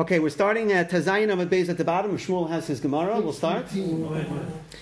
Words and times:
Okay, 0.00 0.18
we're 0.18 0.30
starting 0.30 0.72
at 0.72 0.90
Tazayin 0.90 1.28
Amad 1.28 1.50
Beis 1.50 1.68
at 1.68 1.76
the 1.76 1.84
bottom. 1.84 2.16
Shmuel 2.16 2.48
has 2.48 2.66
his 2.66 2.80
Gemara. 2.80 3.20
We'll 3.20 3.34
start. 3.34 3.66
Okay. 3.66 3.76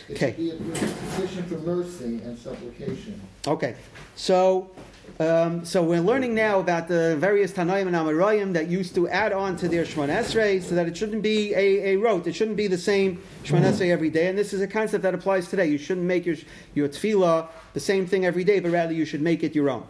should 0.09 0.37
be 0.37 0.51
a 0.51 0.55
petition 0.55 1.43
for 1.49 1.59
mercy 1.59 2.21
and 2.23 2.39
supplication. 2.39 3.21
Okay, 3.45 3.75
so 4.15 4.71
um, 5.19 5.65
so 5.65 5.83
we're 5.83 6.01
learning 6.01 6.37
now 6.37 6.61
about 6.61 6.87
the 6.87 7.17
various 7.17 7.51
Tanaim 7.51 7.89
and 7.89 7.97
Amarayim 7.97 8.53
that 8.53 8.69
used 8.69 8.95
to 8.95 9.09
add 9.09 9.33
on 9.33 9.57
to 9.57 9.67
their 9.67 9.85
Shemon 9.85 10.09
Esrei 10.09 10.63
so 10.63 10.77
that 10.77 10.87
it 10.87 10.97
shouldn't 10.97 11.23
be 11.23 11.53
a, 11.53 11.95
a 11.95 11.97
rote. 11.97 12.29
It 12.29 12.37
shouldn't 12.37 12.57
be 12.57 12.69
the 12.69 12.79
same 12.79 13.21
Shemon 13.43 13.63
Esrei 13.63 13.91
every 13.91 14.11
day. 14.11 14.29
And 14.29 14.39
this 14.39 14.53
is 14.53 14.61
a 14.61 14.69
concept 14.69 15.03
that 15.03 15.15
applies 15.15 15.49
today. 15.49 15.67
You 15.67 15.79
shouldn't 15.79 16.07
make 16.07 16.27
your, 16.27 16.37
your 16.75 16.89
tefillah 16.89 17.49
the 17.75 17.81
same 17.81 18.07
thing 18.07 18.25
every 18.25 18.45
day, 18.45 18.61
but 18.61 18.71
rather 18.71 18.93
you 18.93 19.05
should 19.05 19.23
make 19.23 19.43
it 19.43 19.53
your 19.53 19.69
own. 19.69 19.85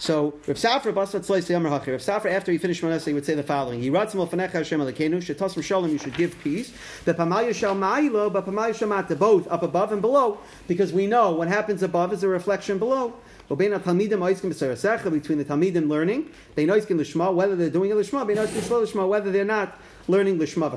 So 0.00 0.34
Rav 0.46 0.56
Safra 0.56 0.92
Basat 0.92 1.26
Tzleis 1.26 1.50
Yamar 1.50 1.76
Hachi. 1.76 1.88
Rav 1.88 2.00
Safra, 2.00 2.30
after 2.30 2.52
he 2.52 2.58
finished 2.58 2.80
Shemon 2.80 2.96
Esrei, 2.96 3.14
would 3.14 3.26
say 3.26 3.34
the 3.34 3.42
following: 3.42 3.82
He 3.82 3.90
Yiratzim 3.90 4.24
Lefanecha 4.24 4.52
Hashem 4.52 4.80
Elokeinu 4.80 5.16
Shetasm 5.16 5.60
Shalom. 5.62 5.90
You 5.90 5.98
should 5.98 6.14
give 6.14 6.38
peace. 6.38 6.72
Bepamal 7.04 7.48
Yishal 7.48 7.76
Ma'ilo, 7.76 8.32
Bepamal 8.32 8.70
Yishal 8.70 8.86
Mata, 8.86 9.16
both 9.16 9.48
up 9.48 9.64
above 9.64 9.90
and 9.90 10.00
below, 10.00 10.38
because 10.68 10.92
we 10.92 11.08
know 11.08 11.32
what 11.32 11.48
happens 11.48 11.82
above 11.82 12.12
is 12.12 12.22
a 12.22 12.28
reflection 12.28 12.78
below. 12.78 13.12
Between 13.48 13.70
the 13.70 13.80
Talmidim 13.80 15.88
learning, 15.88 16.30
they 16.54 16.66
know 16.66 16.78
Lishma, 16.78 17.34
whether 17.34 17.56
they're 17.56 17.70
doing 17.70 17.90
a 17.90 17.96
Lishma, 17.96 18.24
they 18.26 18.34
know 18.34 18.46
Lishma, 18.46 19.08
whether 19.08 19.32
they're 19.32 19.44
not 19.44 19.80
learning. 20.06 20.38
Lishma, 20.38 20.70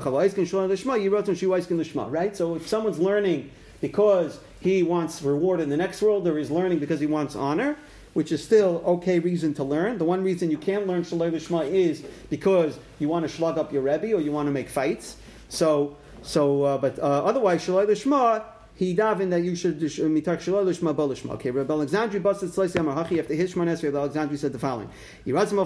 right? 2.11 2.37
So 2.37 2.55
if 2.55 2.67
someone's 2.67 2.97
learning 2.97 3.51
because 3.81 4.39
he 4.61 4.83
wants 4.83 5.21
reward 5.21 5.59
in 5.59 5.67
the 5.69 5.75
next 5.75 6.01
world, 6.01 6.25
or 6.27 6.37
he's 6.37 6.49
learning 6.49 6.79
because 6.79 7.01
he 7.01 7.07
wants 7.07 7.35
honor, 7.35 7.75
which 8.13 8.31
is 8.31 8.43
still 8.43 8.83
okay 8.85 9.19
reason 9.19 9.53
to 9.55 9.63
learn. 9.63 9.97
The 9.97 10.05
one 10.05 10.23
reason 10.23 10.51
you 10.51 10.57
can't 10.57 10.87
learn 10.87 11.03
Shalai 11.03 11.31
Lishma 11.31 11.69
is 11.69 12.03
because 12.29 12.77
you 12.99 13.07
want 13.07 13.23
to 13.23 13.29
slug 13.29 13.57
up 13.57 13.71
your 13.71 13.81
Rebbe 13.81 14.13
or 14.13 14.21
you 14.21 14.31
want 14.31 14.47
to 14.47 14.51
make 14.51 14.69
fights. 14.69 15.17
So, 15.49 15.97
so, 16.21 16.63
uh, 16.63 16.77
but 16.77 16.99
uh, 16.99 17.25
otherwise, 17.25 17.65
Shalai 17.65 17.87
Lishma, 17.87 18.43
he 18.75 18.95
davened 18.95 19.29
that 19.29 19.43
you 19.43 19.55
should 19.55 19.79
mitak 19.79 20.41
shalol 20.41 20.65
lishma 20.65 20.95
bolishma. 20.95 21.33
Okay, 21.33 21.51
Rabbi 21.51 21.71
Alexandri 21.71 22.19
busted 22.19 22.51
slice 22.51 22.73
yamar 22.73 22.95
hachi 22.95 23.19
after 23.19 23.35
his 23.35 23.53
shmones. 23.53 23.83
Rabbi 23.83 23.95
Alexandri 23.95 24.39
said 24.39 24.53
the 24.53 24.59
following: 24.59 24.89
Hashem. 25.27 25.57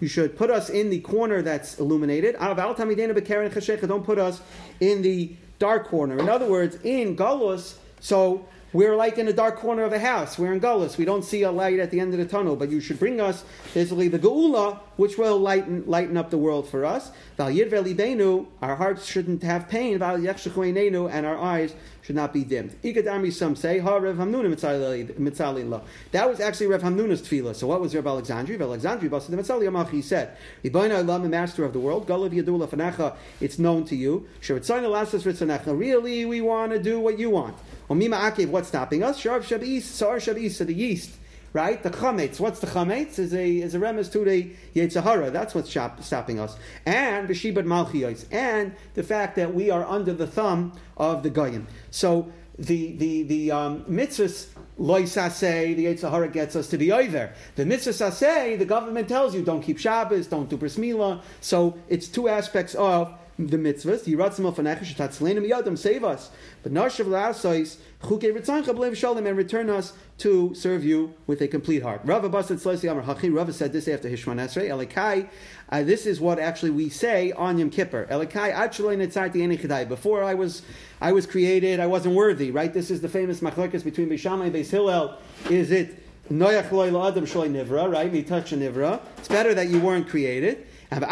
You 0.00 0.08
should 0.08 0.36
put 0.36 0.50
us 0.50 0.70
in 0.70 0.90
the 0.90 1.00
corner 1.00 1.42
that's 1.42 1.78
illuminated. 1.78 2.36
Don't 2.36 4.04
put 4.04 4.18
us 4.18 4.40
in 4.80 5.02
the 5.02 5.36
dark 5.58 5.88
corner. 5.88 6.18
In 6.18 6.28
other 6.28 6.46
words, 6.46 6.78
in 6.82 7.16
galus, 7.16 7.76
so 8.00 8.46
we're 8.72 8.96
like 8.96 9.16
in 9.18 9.28
a 9.28 9.32
dark 9.32 9.56
corner 9.56 9.84
of 9.84 9.92
a 9.92 9.98
house. 9.98 10.38
We're 10.38 10.52
in 10.52 10.60
Gullus. 10.60 10.98
We 10.98 11.04
don't 11.04 11.24
see 11.24 11.42
a 11.42 11.50
light 11.50 11.78
at 11.78 11.90
the 11.90 12.00
end 12.00 12.12
of 12.12 12.18
the 12.18 12.26
tunnel, 12.26 12.54
but 12.54 12.70
you 12.70 12.80
should 12.80 12.98
bring 12.98 13.20
us 13.20 13.44
basically 13.72 14.08
the 14.08 14.18
Geula, 14.18 14.78
which 14.96 15.16
will 15.16 15.38
lighten, 15.38 15.84
lighten 15.86 16.16
up 16.16 16.30
the 16.30 16.38
world 16.38 16.68
for 16.68 16.84
us. 16.84 17.10
Our 17.38 18.76
hearts 18.76 19.06
shouldn't 19.06 19.42
have 19.42 19.68
pain. 19.68 19.94
And 20.02 21.26
our 21.26 21.38
eyes 21.38 21.74
should 22.08 22.16
not 22.16 22.32
be 22.32 22.42
dimmed. 22.42 22.70
Ikadami, 22.82 23.30
some 23.30 23.54
say, 23.54 23.80
Ha 23.80 23.96
Rev 23.96 24.16
Hamnuna 24.16 24.48
Mitzalillah. 24.48 25.82
That 26.12 26.26
was 26.26 26.40
actually 26.40 26.68
Rev 26.68 26.80
Hamnuna's 26.80 27.20
tefillah. 27.20 27.54
So 27.54 27.66
what 27.66 27.82
was 27.82 27.94
Rev 27.94 28.04
Alexandri? 28.04 28.58
Rev 28.58 28.60
Alexandri, 28.60 29.10
Basid 29.10 29.34
Mitzali 29.34 29.68
Yamach, 29.68 29.90
he 29.90 30.00
said, 30.00 30.34
Ibaina 30.64 31.04
Ilam, 31.04 31.24
the 31.24 31.28
master 31.28 31.66
of 31.66 31.74
the 31.74 31.78
world, 31.78 32.08
Galav 32.08 32.30
Yadula 32.30 32.66
Fanecha, 32.66 33.14
it's 33.42 33.58
known 33.58 33.84
to 33.84 33.94
you. 33.94 34.26
Sharitzayna 34.40 34.88
Lasas 34.88 35.30
Ritzanecha. 35.30 35.78
Really, 35.78 36.24
we 36.24 36.40
want 36.40 36.72
to 36.72 36.78
do 36.82 36.98
what 36.98 37.18
you 37.18 37.28
want. 37.28 37.58
Omima 37.90 38.18
Akev, 38.18 38.48
what's 38.48 38.68
stopping 38.68 39.02
us? 39.02 39.22
Sharv 39.22 39.42
Shabis, 39.42 39.82
Sar 39.82 40.16
Shabis, 40.16 40.52
so 40.52 40.64
the 40.64 40.72
yeast. 40.72 41.10
Right? 41.52 41.82
The 41.82 41.90
chametz. 41.90 42.38
What's 42.38 42.60
the 42.60 42.66
chametz? 42.66 43.18
Is 43.18 43.32
a 43.32 43.58
is 43.58 43.74
a 43.74 43.78
remes 43.78 44.12
to 44.12 44.24
the 44.24 44.50
Yetzer 44.74 45.02
Hara. 45.02 45.30
That's 45.30 45.54
what's 45.54 45.70
shop, 45.70 46.02
stopping 46.02 46.38
us. 46.38 46.56
And 46.84 47.28
B'shibad 47.28 47.64
Malchiyos. 47.64 48.26
And 48.30 48.74
the 48.94 49.02
fact 49.02 49.36
that 49.36 49.54
we 49.54 49.70
are 49.70 49.84
under 49.84 50.12
the 50.12 50.26
thumb 50.26 50.72
of 50.96 51.22
the 51.22 51.30
Goyim. 51.30 51.66
So 51.90 52.30
the 52.58 52.96
the 52.96 53.22
the 53.22 53.50
um, 53.52 53.84
mitzvahs 53.84 54.48
loisaseh, 54.78 55.76
the 55.76 55.86
Yetzer 55.86 56.10
Hara 56.10 56.28
gets 56.28 56.56
us 56.56 56.68
to 56.68 56.76
the 56.76 56.92
over. 56.92 57.32
The 57.56 57.66
mitzvah 57.66 57.90
saseh, 57.90 58.58
the 58.58 58.64
government 58.64 59.08
tells 59.08 59.34
you 59.34 59.42
don't 59.42 59.62
keep 59.62 59.78
Shabbos, 59.78 60.26
don't 60.26 60.48
do 60.48 60.56
bris 60.56 60.76
milah. 60.76 61.22
So 61.40 61.78
it's 61.88 62.08
two 62.08 62.28
aspects 62.28 62.74
of 62.74 63.12
the 63.38 63.56
mitzvahs. 63.56 64.04
Yiratzim 64.04 64.52
alfanecha 64.52 64.80
shetatzlenim 64.80 65.48
yadam 65.48 65.78
save 65.78 66.02
us. 66.02 66.30
But 66.62 66.72
nashav 66.72 67.06
la'asais 67.06 67.76
chuke 68.02 68.34
ritzancha 68.36 68.74
b'lev 68.74 68.96
shalom 68.96 69.26
and 69.26 69.36
return 69.36 69.70
us 69.70 69.92
to 70.18 70.52
serve 70.54 70.84
you 70.84 71.14
with 71.28 71.40
a 71.40 71.48
complete 71.48 71.82
heart. 71.82 72.00
Rava 72.04 72.28
basad 72.28 72.60
tzloisi 72.60 72.90
amar 72.90 73.04
hachi. 73.04 73.34
Rava 73.34 73.52
said 73.52 73.72
this 73.72 73.86
after 73.86 74.08
Hishman 74.08 74.38
Esrei. 74.38 74.68
Elikai. 74.68 75.28
Uh, 75.68 75.82
this 75.84 76.06
is 76.06 76.20
what 76.20 76.38
actually 76.40 76.70
we 76.70 76.88
say 76.88 77.30
on 77.32 77.58
Yom 77.58 77.70
Kippur. 77.70 78.06
Elikai 78.10 78.50
ad 78.50 78.72
netzarti 78.72 79.88
Before 79.88 80.24
I 80.24 80.34
was, 80.34 80.62
I 81.00 81.12
was 81.12 81.24
created. 81.24 81.78
I 81.78 81.86
wasn't 81.86 82.16
worthy. 82.16 82.50
Right. 82.50 82.72
This 82.72 82.90
is 82.90 83.00
the 83.00 83.08
famous 83.08 83.40
machlokes 83.40 83.84
between 83.84 84.08
Beis 84.08 84.18
Shamai 84.20 84.46
and 84.46 84.54
Beis 84.54 84.70
Hillel. 84.70 85.16
Is 85.48 85.70
it 85.70 86.02
noyach 86.28 86.72
loy 86.72 86.90
la'adam 86.90 87.22
shloi 87.22 87.48
nivra? 87.48 87.92
Right. 87.92 88.12
Mitach 88.12 88.48
nivra. 88.58 89.00
It's 89.18 89.28
better 89.28 89.54
that 89.54 89.68
you 89.68 89.78
weren't 89.78 90.08
created. 90.08 90.66
Now 90.90 91.00
that 91.00 91.10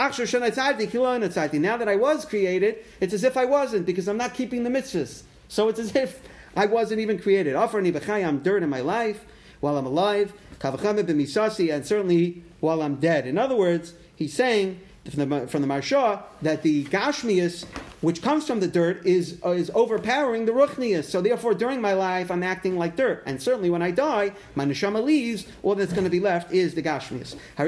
I 1.89 1.97
was 1.97 2.25
created, 2.25 2.77
it's 3.01 3.13
as 3.13 3.25
if 3.25 3.37
I 3.37 3.45
wasn't 3.45 3.87
because 3.87 4.09
I'm 4.09 4.17
not 4.17 4.35
keeping 4.35 4.65
the 4.65 4.71
mitzvahs. 4.71 5.23
So 5.49 5.69
it's 5.69 5.79
as 5.79 5.95
if 5.95 6.21
I 6.57 6.67
wasn't 6.67 7.01
even 7.01 7.19
created. 7.19 7.55
I'm 7.55 8.39
dirt 8.39 8.63
in 8.63 8.71
my 8.71 8.81
life 8.81 9.25
while 9.61 9.77
I'm 9.77 9.87
alive, 9.87 10.33
and 10.63 11.87
certainly 11.87 12.43
while 12.61 12.83
I'm 12.83 12.97
dead. 12.97 13.27
In 13.27 13.37
other 13.37 13.57
words, 13.57 13.95
he's 14.15 14.33
saying 14.33 14.81
from 15.11 15.29
the, 15.29 15.47
from 15.49 15.63
the 15.63 15.69
Marsha 15.69 16.23
that 16.43 16.63
the 16.63 16.85
Gashmias, 16.85 17.65
which 18.01 18.23
comes 18.23 18.47
from 18.47 18.61
the 18.61 18.69
dirt, 18.69 19.05
is, 19.07 19.39
uh, 19.45 19.51
is 19.51 19.71
overpowering 19.75 20.47
the 20.47 20.53
Ruchnias. 20.53 21.05
So 21.05 21.21
therefore, 21.21 21.55
during 21.55 21.81
my 21.81 21.93
life, 21.95 22.31
I'm 22.31 22.43
acting 22.43 22.77
like 22.77 22.97
dirt. 22.97 23.23
And 23.27 23.43
certainly 23.43 23.71
when 23.71 23.83
I 23.83 23.91
die, 23.91 24.33
my 24.55 24.65
Neshama 24.65 25.03
leaves, 25.03 25.47
all 25.63 25.75
that's 25.75 25.93
going 25.93 26.05
to 26.05 26.11
be 26.11 26.21
left 26.21 26.53
is 26.53 26.75
the 26.75 26.83
Gashmias. 26.83 27.37
I 27.59 27.65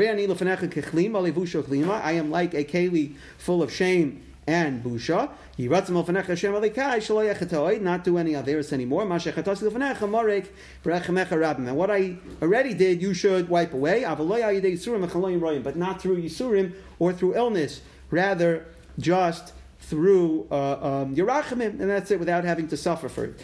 am 2.12 2.30
like 2.30 2.54
a 2.54 2.64
keli 2.64 3.14
full 3.38 3.62
of 3.62 3.72
shame 3.72 4.27
and 4.48 4.82
busha. 4.82 5.30
Not 7.82 8.04
do 8.04 8.16
any 8.16 8.32
averis 8.32 8.72
anymore. 8.72 9.02
And 9.02 9.10
what 11.76 11.90
I 11.90 12.16
already 12.40 12.74
did, 12.74 13.02
you 13.02 13.12
should 13.12 13.48
wipe 13.50 13.74
away. 13.74 14.04
But 14.04 15.76
not 15.76 16.00
through 16.00 16.22
Yisurim 16.22 16.72
or 16.98 17.12
through 17.12 17.36
illness. 17.36 17.82
Rather, 18.10 18.66
just 18.98 19.52
through 19.80 20.46
uh, 20.50 21.02
um, 21.02 21.14
and 21.14 21.80
that's 21.80 22.10
it, 22.10 22.18
without 22.18 22.44
having 22.44 22.68
to 22.68 22.76
suffer 22.76 23.08
for 23.08 23.24
it. 23.24 23.40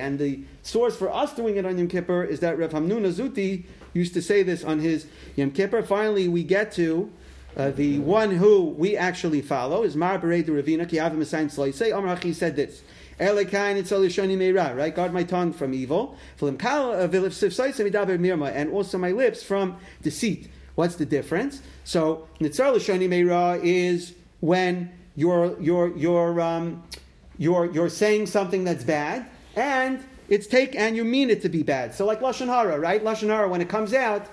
And 0.00 0.18
the 0.18 0.44
source 0.62 0.96
for 0.96 1.12
us 1.12 1.34
doing 1.34 1.56
it 1.56 1.66
on 1.66 1.78
Yom 1.78 1.88
Kippur 1.88 2.24
is 2.24 2.40
that 2.40 2.58
Rav 2.58 2.70
Hamnuna 2.70 3.12
Zuti 3.12 3.64
used 3.92 4.14
to 4.14 4.22
say 4.22 4.42
this 4.42 4.64
on 4.64 4.78
his 4.78 5.06
Yom 5.36 5.50
Kippur. 5.50 5.82
Finally, 5.82 6.28
we 6.28 6.44
get 6.44 6.72
to 6.72 7.12
uh, 7.56 7.70
the 7.70 7.98
one 8.00 8.30
who 8.30 8.64
we 8.64 8.96
actually 8.96 9.42
follow 9.42 9.82
is 9.82 9.96
Mar 9.96 10.18
Berei 10.18 10.44
de 10.44 10.52
Ravina, 10.52 10.88
Ki 10.88 10.96
Avim 10.96 11.18
Esaim 11.18 11.74
Say 11.74 11.90
Amar 11.90 12.16
Hachi 12.16 12.34
said 12.34 12.56
this. 12.56 12.82
Right? 13.20 14.94
Guard 14.94 15.12
my 15.12 15.24
tongue 15.24 15.52
from 15.52 15.74
evil. 15.74 16.16
Uh, 16.40 18.46
and 18.46 18.72
also 18.72 18.98
my 18.98 19.10
lips 19.10 19.42
from 19.42 19.76
deceit. 20.02 20.48
What's 20.76 20.94
the 20.94 21.06
difference? 21.06 21.60
So, 21.82 22.28
Nitzar 22.40 22.72
Lashoni 22.72 23.08
Meira 23.08 23.60
is 23.60 24.14
when 24.38 24.92
you're, 25.16 25.60
you're, 25.60 25.96
you're, 25.96 26.40
um, 26.40 26.84
you're, 27.38 27.72
you're 27.72 27.88
saying 27.88 28.26
something 28.26 28.62
that's 28.62 28.84
bad, 28.84 29.28
and 29.56 30.04
it's 30.28 30.46
take 30.46 30.76
and 30.76 30.96
you 30.96 31.04
mean 31.04 31.30
it 31.30 31.42
to 31.42 31.48
be 31.48 31.62
bad. 31.62 31.94
So 31.94 32.04
like 32.04 32.20
lashon 32.20 32.46
hara, 32.46 32.78
right? 32.78 33.02
Lashon 33.02 33.28
hara, 33.28 33.48
when 33.48 33.60
it 33.60 33.68
comes 33.68 33.94
out, 33.94 34.26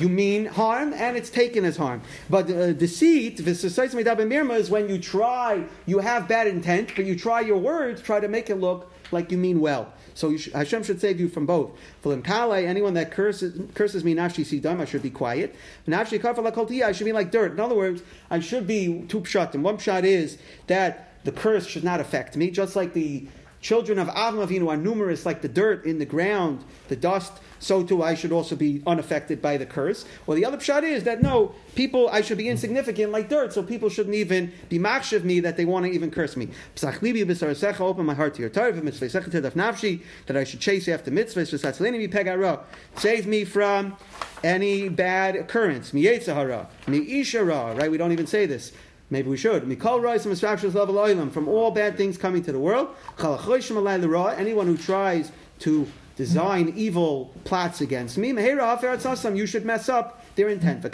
you 0.00 0.08
mean 0.08 0.46
harm 0.46 0.92
and 0.92 1.16
it's 1.16 1.30
taken 1.30 1.64
as 1.64 1.76
harm. 1.76 2.02
But 2.28 2.50
uh, 2.50 2.72
deceit, 2.72 3.40
is 3.40 4.70
when 4.70 4.88
you 4.88 4.98
try, 4.98 5.64
you 5.86 5.98
have 5.98 6.28
bad 6.28 6.46
intent, 6.46 6.92
but 6.94 7.04
you 7.04 7.16
try 7.16 7.40
your 7.40 7.58
words, 7.58 8.02
try 8.02 8.20
to 8.20 8.28
make 8.28 8.50
it 8.50 8.56
look 8.56 8.92
like 9.12 9.30
you 9.30 9.38
mean 9.38 9.60
well. 9.60 9.92
So 10.14 10.36
should, 10.36 10.54
Hashem 10.54 10.82
should 10.82 11.00
save 11.00 11.20
you 11.20 11.28
from 11.28 11.46
both. 11.46 11.72
Limkale, 12.02 12.64
anyone 12.64 12.94
that 12.94 13.10
curses, 13.10 13.60
curses 13.74 14.02
me, 14.02 14.14
nafshi 14.14 14.44
sidam, 14.44 14.80
I 14.80 14.86
should 14.86 15.02
be 15.02 15.10
quiet. 15.10 15.54
Nafshi 15.86 16.82
I 16.82 16.92
should 16.92 17.04
be 17.04 17.12
like 17.12 17.30
dirt. 17.30 17.52
In 17.52 17.60
other 17.60 17.74
words, 17.74 18.02
I 18.30 18.40
should 18.40 18.66
be 18.66 19.04
two 19.08 19.20
pshat. 19.20 19.54
And 19.54 19.62
one 19.62 19.76
pshat 19.76 20.04
is 20.04 20.38
that 20.68 21.12
the 21.24 21.32
curse 21.32 21.66
should 21.66 21.84
not 21.84 22.00
affect 22.00 22.36
me, 22.36 22.50
just 22.50 22.76
like 22.76 22.94
the 22.94 23.26
children 23.66 23.98
of 23.98 24.06
Avram 24.06 24.46
Avinu 24.46 24.68
are 24.68 24.76
numerous 24.76 25.26
like 25.26 25.42
the 25.42 25.48
dirt 25.48 25.84
in 25.84 25.98
the 25.98 26.04
ground, 26.04 26.62
the 26.86 26.94
dust, 26.94 27.32
so 27.58 27.82
too 27.82 28.00
I 28.00 28.14
should 28.14 28.30
also 28.30 28.54
be 28.54 28.80
unaffected 28.86 29.42
by 29.42 29.56
the 29.56 29.66
curse. 29.66 30.04
Well, 30.24 30.36
the 30.36 30.44
other 30.44 30.56
pshat 30.56 30.84
is 30.84 31.02
that 31.02 31.20
no, 31.20 31.52
people, 31.74 32.08
I 32.10 32.20
should 32.20 32.38
be 32.38 32.48
insignificant 32.48 33.10
like 33.10 33.28
dirt, 33.28 33.52
so 33.52 33.64
people 33.64 33.88
shouldn't 33.88 34.14
even 34.14 34.52
be 34.68 34.78
makshiv 34.78 35.24
me 35.24 35.40
that 35.40 35.56
they 35.56 35.64
want 35.64 35.84
to 35.84 35.90
even 35.90 36.12
curse 36.12 36.36
me. 36.36 36.48
Open 36.84 38.06
my 38.06 38.14
heart 38.14 38.34
to 38.34 38.40
your 38.40 38.50
Torah, 38.50 38.72
that 38.72 40.36
I 40.36 40.44
should 40.44 40.60
chase 40.60 40.86
after 40.86 41.10
mitzvahs, 41.10 42.70
save 42.96 43.26
me 43.26 43.44
from 43.44 43.96
any 44.44 44.88
bad 44.88 45.34
occurrence, 45.34 45.92
right? 45.92 47.90
We 47.90 47.98
don't 47.98 48.12
even 48.12 48.26
say 48.28 48.46
this. 48.46 48.70
Maybe 49.08 49.28
we 49.28 49.36
should. 49.36 49.62
From 49.62 51.48
all 51.48 51.70
bad 51.70 51.96
things 51.96 52.18
coming 52.18 52.42
to 52.42 52.52
the 52.52 52.58
world. 52.58 52.88
Anyone 53.22 54.66
who 54.66 54.76
tries 54.76 55.32
to 55.60 55.86
design 56.16 56.72
evil 56.74 57.32
plots 57.44 57.80
against 57.80 58.18
me, 58.18 58.30
you 58.30 59.46
should 59.46 59.64
mess 59.64 59.88
up 59.88 60.24
their 60.34 60.48
intent. 60.48 60.84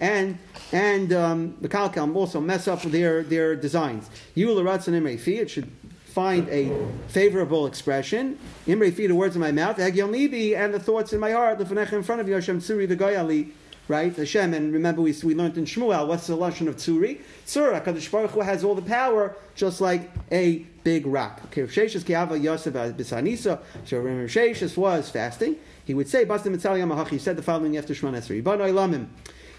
And 0.00 0.38
and 0.72 1.12
um, 1.12 1.56
the 1.60 1.68
kalkam 1.68 2.16
also 2.16 2.40
mess 2.40 2.66
up 2.66 2.82
their 2.82 3.22
their 3.22 3.54
designs. 3.54 4.10
It 4.34 5.50
should 5.50 5.70
find 6.06 6.48
a 6.48 6.72
favorable 7.08 7.66
expression. 7.66 8.38
Imre 8.66 8.90
the 8.90 9.12
words 9.12 9.36
in 9.36 9.40
my 9.40 9.52
mouth, 9.52 9.78
and 9.78 10.74
the 10.74 10.80
thoughts 10.80 11.12
in 11.12 11.20
my 11.20 11.30
heart. 11.30 11.60
In 11.60 12.02
front 12.02 12.20
of 12.20 12.26
you, 12.26 12.34
Hashem 12.34 12.60
the 12.60 12.96
Goyali 12.96 13.52
right? 13.88 14.14
Hashem, 14.14 14.54
and 14.54 14.72
remember 14.72 15.02
we, 15.02 15.14
we 15.22 15.34
learned 15.34 15.56
in 15.58 15.64
Shmuel, 15.64 16.08
what's 16.08 16.26
the 16.26 16.36
lashon 16.36 16.68
of 16.68 16.76
Tzuri? 16.76 17.20
Tzura, 17.46 17.82
Kadosh 17.84 18.10
Baruch 18.10 18.32
Hu 18.32 18.40
has 18.40 18.64
all 18.64 18.74
the 18.74 18.82
power, 18.82 19.36
just 19.54 19.80
like 19.80 20.10
a 20.30 20.58
big 20.84 21.06
rock. 21.06 21.40
Okay, 21.46 21.62
Rav 21.62 21.70
Sheshes 21.70 22.02
Kiava 22.02 22.40
Yosef 22.42 22.74
Bisanisa, 22.74 23.60
so 23.84 23.98
Rav 23.98 24.28
Sheshes 24.28 24.76
was 24.76 25.10
fasting. 25.10 25.56
He 25.84 25.94
would 25.94 26.08
say, 26.08 26.24
Bastim 26.24 26.54
Mitzali 26.54 26.80
Yamahachi, 26.80 27.10
he 27.10 27.18
said 27.18 27.36
the 27.36 27.42
following 27.42 27.76
after 27.76 27.94
Shemon 27.94 28.16
Esrei, 28.16 28.42
Banoi 28.42 28.72
Lamim, 28.72 29.06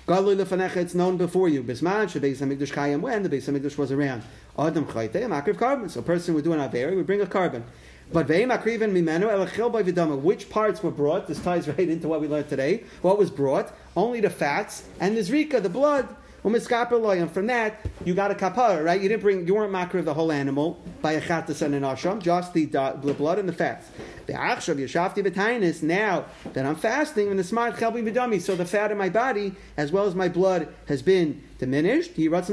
Galui 0.07 0.41
Lefanecha, 0.41 0.77
it's 0.77 0.95
known 0.95 1.18
before 1.18 1.50
you, 1.50 1.63
Bisman, 1.63 2.06
Shabeis 2.06 2.38
HaMikdash 2.38 2.73
Kayam, 2.73 3.01
when 3.01 3.23
the 3.23 3.30
Beis 3.30 3.51
HaMikdash 3.51 3.77
was 3.77 3.91
around. 3.91 4.23
Adam 4.57 4.85
Chayte, 4.85 5.13
makriv 5.13 5.56
korban. 5.56 5.89
So 5.89 6.00
a 6.00 6.03
person 6.03 6.33
would 6.33 6.44
do 6.44 6.53
an 6.53 6.59
Averi, 6.59 6.95
would 6.95 7.06
bring 7.06 7.21
a 7.21 7.25
korban. 7.25 7.63
But 8.12 8.27
which 10.24 10.50
parts 10.50 10.81
were 10.81 10.92
brought? 10.92 11.27
This 11.27 11.44
ties 11.44 11.68
right 11.68 11.89
into 11.89 12.07
what 12.07 12.21
we 12.21 12.27
learned 12.27 12.50
today. 12.50 12.83
What 13.01 13.18
was 13.18 13.30
brought? 13.30 13.74
Only 13.95 14.21
the 14.21 14.30
fats 14.30 14.83
and 15.00 15.18
the 15.18 15.21
zrika, 15.21 15.62
the 15.62 15.69
blood. 15.69 16.07
And 16.55 17.31
from 17.31 17.47
that, 17.47 17.85
you 18.05 18.13
got 18.13 18.31
a 18.31 18.35
kapara, 18.35 18.83
right? 18.83 19.01
You 19.01 19.09
didn't 19.09 19.21
bring, 19.21 19.45
you 19.45 19.55
weren't 19.55 19.71
makar 19.71 19.99
of 19.99 20.05
the 20.05 20.13
whole 20.13 20.31
animal 20.31 20.81
by 21.01 21.13
a 21.13 21.21
chatas 21.21 21.61
and 21.61 21.75
an 21.75 21.83
asham, 21.83 22.21
just 22.21 22.53
the, 22.53 22.65
the 22.65 23.13
blood 23.13 23.38
and 23.39 23.49
the 23.49 23.53
fats. 23.53 23.89
The 24.27 24.33
achshav 24.33 24.75
yashafti 24.75 25.23
b'tainis. 25.25 25.83
Now 25.83 26.25
that 26.53 26.65
I'm 26.65 26.75
fasting, 26.75 27.29
and 27.29 27.38
the 27.39 27.44
smart 27.44 27.75
chelbi 27.75 28.03
b'dami, 28.07 28.41
so 28.41 28.55
the 28.55 28.65
fat 28.65 28.91
in 28.91 28.97
my 28.97 29.09
body 29.09 29.55
as 29.77 29.91
well 29.91 30.05
as 30.05 30.15
my 30.15 30.29
blood 30.29 30.67
has 30.88 31.01
been 31.01 31.41
diminished. 31.59 32.11
He 32.11 32.29
So 32.29 32.44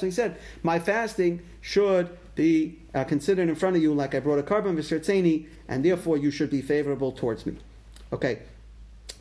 he 0.00 0.10
said, 0.10 0.36
my 0.62 0.78
fasting 0.78 1.42
should 1.60 2.18
be 2.34 2.78
uh, 2.94 3.04
considered 3.04 3.48
in 3.48 3.54
front 3.54 3.76
of 3.76 3.82
you 3.82 3.94
like 3.94 4.14
I 4.14 4.20
brought 4.20 4.38
a 4.38 4.42
korban 4.42 4.76
v'sertzeni, 4.76 5.46
and 5.68 5.84
therefore 5.84 6.16
you 6.18 6.30
should 6.30 6.50
be 6.50 6.62
favorable 6.62 7.12
towards 7.12 7.46
me. 7.46 7.56
Okay, 8.12 8.40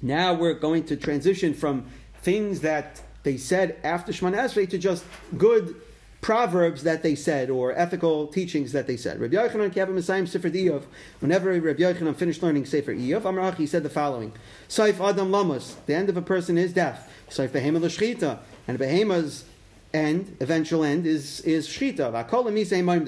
now 0.01 0.33
we're 0.33 0.53
going 0.53 0.83
to 0.85 0.95
transition 0.95 1.53
from 1.53 1.85
things 2.21 2.61
that 2.61 3.01
they 3.23 3.37
said 3.37 3.77
after 3.83 4.11
Shemana 4.11 4.37
Esrei 4.37 4.69
to 4.69 4.77
just 4.77 5.03
good 5.37 5.75
proverbs 6.21 6.81
that 6.81 7.03
they 7.03 7.13
said 7.13 7.51
or 7.51 7.71
ethical 7.77 8.25
teachings 8.25 8.71
that 8.71 8.87
they 8.87 8.97
said. 8.97 9.19
Rabbi 9.19 9.35
Yochanan 9.35 9.71
Kiavim 9.71 9.93
Messiah 9.93 10.25
Sefer 10.25 10.49
Iyov. 10.49 10.83
Whenever 11.19 11.51
Rabbi 11.51 11.83
Yochanan 11.83 12.15
finished 12.15 12.41
learning 12.41 12.65
Sefer 12.65 12.95
Iyov, 12.95 13.21
Amrach 13.21 13.57
he 13.57 13.67
said 13.67 13.83
the 13.83 13.91
following: 13.91 14.33
Saif 14.67 14.99
Adam 14.99 15.29
Lamas. 15.31 15.75
The 15.85 15.93
end 15.93 16.09
of 16.09 16.17
a 16.17 16.23
person 16.23 16.57
is 16.57 16.73
death. 16.73 17.11
Saif 17.29 17.49
Behema 17.49 17.79
L'Shchita, 17.79 18.39
and 18.67 18.79
Behema's 18.79 19.45
end, 19.93 20.35
eventual 20.39 20.83
end, 20.83 21.05
is 21.05 21.41
is 21.41 21.67
Shchita. 21.67 22.11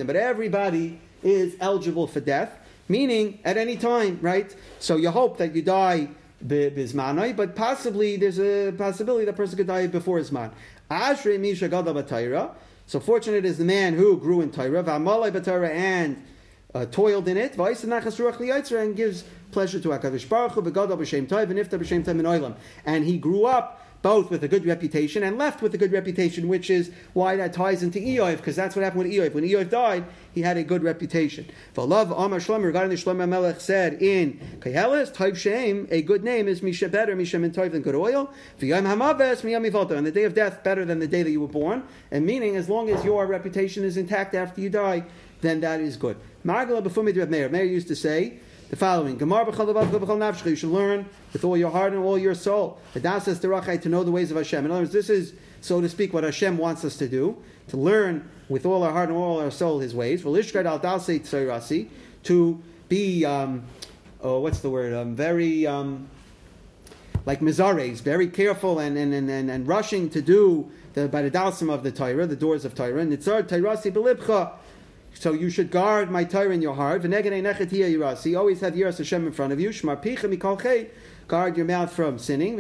But 0.06 0.16
everybody 0.16 1.00
is 1.24 1.56
eligible 1.60 2.06
for 2.06 2.20
death, 2.20 2.60
meaning 2.88 3.40
at 3.44 3.58
any 3.58 3.78
time, 3.78 4.20
right? 4.22 4.56
So 4.78 4.96
you 4.96 5.10
hope 5.10 5.40
that 5.40 5.56
you 5.56 5.64
die 5.64 6.10
but 6.42 7.56
possibly 7.56 8.18
there's 8.18 8.40
a 8.40 8.72
possibility 8.78 9.26
that 9.26 9.36
person 9.36 9.58
could 9.58 9.68
die 9.68 9.88
before 9.88 10.18
his 10.18 10.32
man. 10.32 10.52
Ashrei 10.90 11.40
Misha 11.40 11.68
so 12.90 13.02
fortunate 13.02 13.44
is 13.44 13.58
the 13.58 13.66
man 13.66 13.96
who 13.96 14.18
grew 14.18 14.40
in 14.40 14.50
Torah, 14.50 14.82
v'amalei 14.82 15.30
b'Torah, 15.30 15.70
and 15.70 16.24
uh, 16.74 16.86
toiled 16.86 17.28
in 17.28 17.36
it, 17.36 17.58
and 17.58 18.96
gives 18.96 19.26
pleasure 19.52 19.80
to 19.82 19.90
Hakadosh 19.90 20.30
Baruch 20.30 20.54
Hu, 20.54 20.62
v'gadol 20.62 20.98
b'shem 20.98 21.28
tov, 21.28 21.50
and 21.50 21.60
ifta 21.60 21.78
b'shem 21.78 22.06
tov 22.06 22.56
And 22.86 23.04
he 23.04 23.18
grew 23.18 23.46
up 23.46 23.86
both 24.08 24.30
with 24.32 24.42
a 24.42 24.48
good 24.48 24.66
reputation 24.66 25.22
and 25.22 25.38
left 25.38 25.62
with 25.62 25.74
a 25.74 25.78
good 25.78 25.92
reputation, 25.92 26.48
which 26.48 26.70
is 26.70 26.92
why 27.12 27.36
that 27.36 27.52
ties 27.52 27.84
into 27.84 28.00
Eoiv, 28.00 28.38
because 28.38 28.56
that's 28.56 28.74
what 28.74 28.82
happened 28.82 29.04
with 29.04 29.12
Eoiv. 29.12 29.34
When 29.34 29.44
Eoiv 29.44 29.70
died, 29.70 30.06
he 30.32 30.44
had 30.44 30.56
a 30.56 30.64
good 30.64 30.82
reputation. 30.82 31.46
For 31.74 31.86
love 31.86 32.10
Amar 32.12 32.40
Shlomo, 32.40 32.64
regarding 32.64 32.90
the 32.90 32.96
Shlomo 32.96 33.28
Melech 33.28 33.60
said 33.60 34.02
in 34.02 34.40
Kehelis, 34.62 35.14
Toiv 35.14 35.36
Shem, 35.36 35.90
a 35.92 36.02
good 36.04 36.24
name 36.24 36.48
is 36.48 36.64
Misha 36.64 36.88
better, 36.88 37.18
Misha 37.18 37.38
min 37.38 37.52
than 37.52 37.82
good 37.82 37.96
oil. 37.96 38.32
V'yam 38.62 38.86
Hamaves, 38.86 39.42
Miyam 39.42 39.98
and 39.98 40.08
the 40.08 40.12
day 40.14 40.24
of 40.24 40.34
death 40.34 40.64
better 40.64 40.86
than 40.86 41.00
the 41.00 41.08
day 41.10 41.24
that 41.24 41.32
you 41.32 41.42
were 41.42 41.50
born. 41.50 41.84
And 42.10 42.26
meaning, 42.26 42.56
as 42.56 42.70
long 42.70 42.90
as 42.90 43.04
your 43.04 43.28
reputation 43.28 43.84
is 43.84 43.98
intact 43.98 44.34
after 44.36 44.62
you 44.62 44.70
die, 44.70 45.04
then 45.42 45.60
that 45.60 45.82
is 45.82 45.98
good. 45.98 46.16
Margala 46.46 46.82
Befumi 46.82 47.14
Meir. 47.30 47.50
Meir 47.50 47.66
used 47.66 47.90
to 47.90 47.96
say, 47.96 48.40
the 48.70 48.76
following. 48.76 49.20
You 49.20 50.56
should 50.56 50.70
learn 50.70 51.06
with 51.34 51.44
all 51.44 51.58
your 51.58 51.72
heart 51.72 51.94
and 51.94 52.04
all 52.04 52.18
your 52.18 52.36
soul. 52.36 52.80
To 52.94 53.90
know 53.90 54.04
the 54.04 54.12
ways 54.12 54.32
of 54.32 54.38
Hashem. 54.38 54.66
In 54.66 54.72
other 54.72 54.82
words, 54.82 54.94
this 54.94 55.10
is, 55.10 55.34
so 55.62 55.82
to 55.82 55.90
speak, 55.90 56.14
what 56.14 56.24
Hashem 56.24 56.58
wants 56.58 56.84
us 56.84 56.98
to 56.98 57.08
do. 57.08 57.38
To 57.70 57.78
learn 57.78 58.30
with 58.50 58.66
all 58.66 58.84
our 58.84 58.92
heart 58.92 59.10
and 59.10 59.18
all 59.18 59.40
our 59.40 59.52
soul 59.52 59.80
His 59.80 59.96
ways. 59.96 60.24
To 62.24 62.62
be, 62.90 63.26
um, 63.26 63.64
oh, 64.22 64.40
what's 64.40 64.60
the 64.60 64.70
word? 64.70 64.94
Um, 64.94 65.16
very, 65.16 65.68
um, 65.68 66.10
like 67.26 67.42
Mizares, 67.42 68.02
very 68.02 68.28
careful 68.28 68.80
and, 68.80 68.98
and, 68.98 69.14
and, 69.14 69.30
and, 69.30 69.52
and 69.52 69.68
rushing 69.68 70.10
to 70.10 70.22
do 70.22 70.72
the, 70.94 71.08
by 71.08 71.22
the 71.22 71.70
of 71.70 71.84
the 71.84 71.92
Torah, 71.92 72.26
the 72.26 72.36
doors 72.36 72.66
of 72.66 72.74
Torah. 72.74 73.06
Nitzar 73.06 73.44
Tairasi 73.44 73.92
Belibcha 73.92 74.54
so 75.20 75.34
you 75.34 75.50
should 75.50 75.72
guard 75.72 76.12
my 76.12 76.24
Torah 76.24 76.52
in 76.52 76.62
your 76.62 76.76
heart. 76.76 77.04
You 77.04 77.14
always 77.14 78.62
have 78.62 78.74
Yiras 78.74 78.98
Hashem 78.98 79.26
in 79.28 79.34
front 79.34 79.54
of 79.54 79.60
you. 79.60 79.72
Guard 81.28 81.58
your 81.58 81.66
mouth 81.66 81.92
from 81.92 82.18
sinning. 82.18 82.60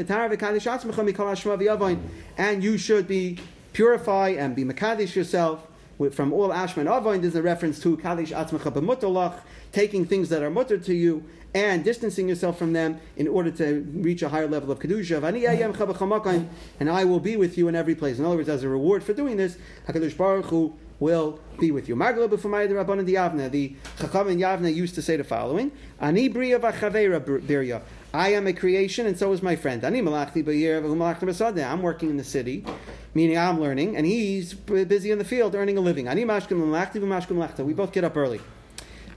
And 2.37 2.63
you 2.63 2.77
should 2.77 3.07
be 3.07 3.39
purify 3.73 4.29
and 4.29 4.55
be 4.55 4.65
Makadish 4.65 5.15
yourself 5.15 5.67
from 6.11 6.33
all 6.33 6.51
Ashman 6.51 6.87
Avoin. 6.87 7.21
There's 7.21 7.35
a 7.35 7.41
reference 7.41 7.79
to 7.81 7.97
Kalish 7.97 8.35
Atzmacha 8.35 8.71
b'mutolach, 8.71 9.39
taking 9.71 10.05
things 10.05 10.29
that 10.29 10.43
are 10.43 10.49
mutter 10.49 10.77
to 10.77 10.93
you 10.93 11.23
and 11.55 11.83
distancing 11.83 12.27
yourself 12.27 12.57
from 12.59 12.73
them 12.73 12.99
in 13.15 13.27
order 13.27 13.49
to 13.49 13.85
reach 13.93 14.21
a 14.21 14.29
higher 14.29 14.47
level 14.47 14.71
of 14.71 14.79
kedusha. 14.79 16.47
And 16.79 16.89
I 16.89 17.03
will 17.05 17.19
be 17.19 17.37
with 17.37 17.57
you 17.57 17.67
in 17.67 17.75
every 17.75 17.95
place. 17.95 18.19
In 18.19 18.25
other 18.25 18.35
words, 18.35 18.49
as 18.49 18.63
a 18.63 18.69
reward 18.69 19.03
for 19.03 19.13
doing 19.13 19.37
this, 19.37 19.57
Hakadosh 19.87 20.15
Baruch 20.17 20.45
Hu 20.45 20.75
will 20.99 21.39
be 21.59 21.71
with 21.71 21.87
you. 21.87 21.95
Margala 21.95 22.27
b'fumayid 22.27 22.69
rabbanon 22.71 23.05
di 23.05 23.13
Yavna. 23.13 23.49
The 23.49 23.75
Chacham 23.99 24.29
in 24.29 24.39
Yavna 24.39 24.73
used 24.73 24.95
to 24.95 25.01
say 25.01 25.17
the 25.17 25.23
following: 25.23 25.71
Ani 25.99 26.27
bria 26.27 26.59
birya. 26.59 27.81
I 28.13 28.29
am 28.29 28.47
a 28.47 28.53
creation, 28.53 29.05
and 29.05 29.17
so 29.17 29.31
is 29.33 29.41
my 29.41 29.55
friend. 29.55 29.83
Ani 29.83 30.01
malachti 30.01 31.65
I'm 31.71 31.81
working 31.81 32.09
in 32.09 32.17
the 32.17 32.23
city, 32.23 32.65
meaning 33.13 33.37
I'm 33.37 33.59
learning, 33.59 33.97
and 33.97 34.05
he's 34.05 34.53
busy 34.53 35.11
in 35.11 35.17
the 35.17 35.25
field 35.25 35.55
earning 35.55 35.77
a 35.77 35.81
living. 35.81 36.07
Ani 36.07 36.23
mashkim 36.25 36.57
malachti 36.57 37.01
v'mashkim 37.01 37.31
malachta. 37.31 37.63
We 37.63 37.73
both 37.73 37.91
get 37.91 38.03
up 38.03 38.17
early. 38.17 38.41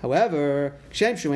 However, 0.03 0.75
just 0.91 1.27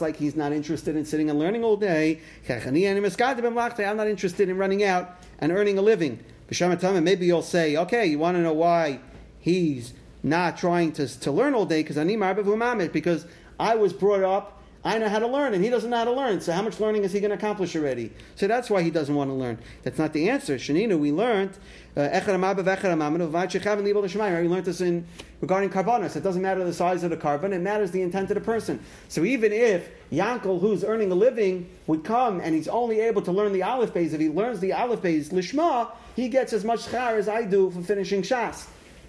like 0.00 0.16
he's 0.16 0.34
not 0.34 0.52
interested 0.52 0.96
in 0.96 1.04
sitting 1.04 1.30
and 1.30 1.38
learning 1.38 1.62
all 1.62 1.76
day, 1.76 2.20
I'm 2.48 3.96
not 3.96 4.08
interested 4.08 4.48
in 4.48 4.58
running 4.58 4.82
out 4.82 5.18
and 5.38 5.52
earning 5.52 5.78
a 5.78 5.82
living. 5.82 6.18
Maybe 6.60 7.26
you'll 7.26 7.42
say, 7.42 7.76
okay, 7.76 8.06
you 8.06 8.18
want 8.18 8.36
to 8.36 8.42
know 8.42 8.52
why 8.52 9.00
he's 9.38 9.94
not 10.22 10.56
trying 10.56 10.92
to, 10.92 11.08
to 11.20 11.32
learn 11.32 11.54
all 11.54 11.66
day 11.66 11.82
because 11.82 11.96
because 12.92 13.26
I 13.58 13.74
was 13.74 13.92
brought 13.92 14.22
up 14.22 14.62
I 14.84 14.98
know 14.98 15.08
how 15.08 15.20
to 15.20 15.28
learn, 15.28 15.54
and 15.54 15.62
he 15.62 15.70
doesn't 15.70 15.90
know 15.90 15.98
how 15.98 16.04
to 16.04 16.12
learn. 16.12 16.40
So 16.40 16.50
how 16.50 16.62
much 16.62 16.80
learning 16.80 17.04
is 17.04 17.12
he 17.12 17.20
going 17.20 17.30
to 17.30 17.36
accomplish 17.36 17.76
already? 17.76 18.10
So 18.34 18.48
that's 18.48 18.68
why 18.68 18.82
he 18.82 18.90
doesn't 18.90 19.14
want 19.14 19.30
to 19.30 19.34
learn. 19.34 19.60
That's 19.84 19.96
not 19.96 20.12
the 20.12 20.28
answer. 20.28 20.56
Shanina, 20.56 20.98
we 20.98 21.12
learned 21.12 21.56
uh, 21.96 22.08
we 22.12 22.18
learned 24.48 24.64
this 24.64 24.80
in 24.80 25.06
regarding 25.40 25.70
korbanos. 25.70 26.16
It 26.16 26.24
doesn't 26.24 26.42
matter 26.42 26.64
the 26.64 26.72
size 26.72 27.04
of 27.04 27.10
the 27.10 27.16
korban; 27.16 27.52
it 27.52 27.60
matters 27.60 27.92
the 27.92 28.02
intent 28.02 28.28
of 28.30 28.34
the 28.34 28.40
person. 28.40 28.80
So 29.08 29.24
even 29.24 29.52
if 29.52 29.88
Yankel, 30.10 30.60
who's 30.60 30.82
earning 30.82 31.12
a 31.12 31.14
living, 31.14 31.70
would 31.86 32.02
come 32.02 32.40
and 32.40 32.52
he's 32.52 32.66
only 32.66 32.98
able 32.98 33.22
to 33.22 33.30
learn 33.30 33.52
the 33.52 33.62
aleph 33.62 33.94
beis, 33.94 34.14
if 34.14 34.20
he 34.20 34.30
learns 34.30 34.58
the 34.58 34.72
aleph 34.72 35.02
beis 35.02 35.32
lishma, 35.32 35.92
he 36.14 36.28
gets 36.28 36.52
as 36.52 36.64
much 36.64 36.80
schar 36.86 37.18
as 37.18 37.28
I 37.28 37.44
do 37.44 37.70
for 37.70 37.82
finishing 37.82 38.22
shas. 38.22 38.66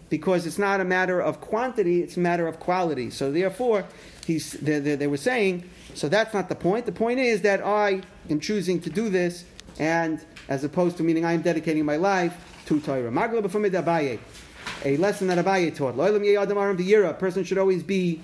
because 0.10 0.46
it's 0.46 0.60
not 0.60 0.80
a 0.80 0.84
matter 0.86 1.20
of 1.20 1.42
quantity, 1.42 2.04
it's 2.04 2.18
a 2.18 2.20
matter 2.20 2.48
of 2.48 2.60
quality. 2.60 3.10
So 3.10 3.32
therefore, 3.32 3.86
he's, 4.28 4.52
they, 4.52 4.78
they, 4.78 4.96
they 4.96 5.08
were 5.08 5.18
saying, 5.18 5.68
so 5.96 6.08
that's 6.08 6.36
not 6.36 6.50
the 6.50 6.56
point. 6.56 6.86
The 6.86 6.92
point 6.92 7.20
is 7.20 7.42
that 7.42 7.66
I 7.66 8.02
am 8.30 8.40
choosing 8.40 8.80
to 8.82 8.92
do 8.92 9.10
this, 9.10 9.44
and 9.80 10.24
as 10.50 10.64
opposed 10.64 10.98
to 10.98 11.04
meaning 11.04 11.26
I 11.26 11.34
am 11.34 11.42
dedicating 11.42 11.84
my 11.84 11.96
life 11.96 12.36
to 12.68 12.80
Torah. 12.80 13.10
A 13.10 14.98
lesson 14.98 15.28
that 15.28 15.44
Abaye 15.44 15.76
taught. 15.76 17.10
A 17.10 17.14
person 17.16 17.44
should 17.44 17.58
always 17.58 17.82
be 17.82 18.22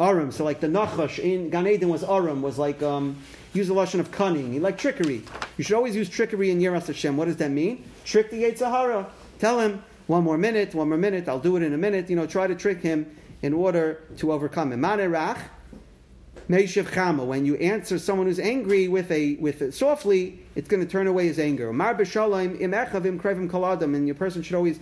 Aram. 0.00 0.32
So 0.32 0.44
like 0.44 0.60
the 0.60 0.66
Nachash 0.66 1.18
in 1.18 1.50
Gan 1.50 1.66
Eden 1.66 1.88
was 1.88 2.04
Aram, 2.04 2.42
was 2.42 2.58
like 2.58 2.82
um, 2.82 3.16
use 3.52 3.68
a 3.68 3.74
lesson 3.74 4.00
of 4.00 4.10
cunning. 4.10 4.52
He 4.52 4.60
like 4.60 4.78
trickery. 4.78 5.22
You 5.56 5.64
should 5.64 5.76
always 5.76 5.94
use 5.94 6.08
trickery 6.08 6.50
in 6.50 6.60
Yeras 6.60 6.86
Hashem. 6.86 7.16
What 7.16 7.26
does 7.26 7.36
that 7.36 7.50
mean? 7.50 7.84
Trick 8.04 8.30
the 8.30 8.42
Yetzirah. 8.42 9.06
Tell 9.38 9.60
him 9.60 9.82
one 10.06 10.24
more 10.24 10.38
minute, 10.38 10.74
one 10.74 10.88
more 10.88 10.98
minute. 10.98 11.28
I'll 11.28 11.38
do 11.38 11.56
it 11.56 11.62
in 11.62 11.72
a 11.72 11.78
minute. 11.78 12.10
You 12.10 12.16
know, 12.16 12.26
try 12.26 12.46
to 12.46 12.54
trick 12.54 12.80
him 12.80 13.14
in 13.42 13.52
order 13.52 14.02
to 14.18 14.32
overcome 14.32 14.72
him. 14.72 14.80
Manerach. 14.80 15.38
Meishiv 16.48 16.90
Chama. 16.90 17.24
When 17.24 17.46
you 17.46 17.56
answer 17.56 17.98
someone 17.98 18.26
who's 18.26 18.38
angry 18.38 18.88
with 18.88 19.10
a 19.10 19.36
with 19.36 19.62
a, 19.62 19.72
softly, 19.72 20.40
it's 20.54 20.68
going 20.68 20.84
to 20.84 20.90
turn 20.90 21.06
away 21.06 21.26
his 21.26 21.38
anger. 21.38 21.72
Mar 21.72 21.94
kaladam, 21.94 23.94
and 23.94 24.06
your 24.06 24.14
person 24.14 24.42
should 24.42 24.56
always 24.56 24.78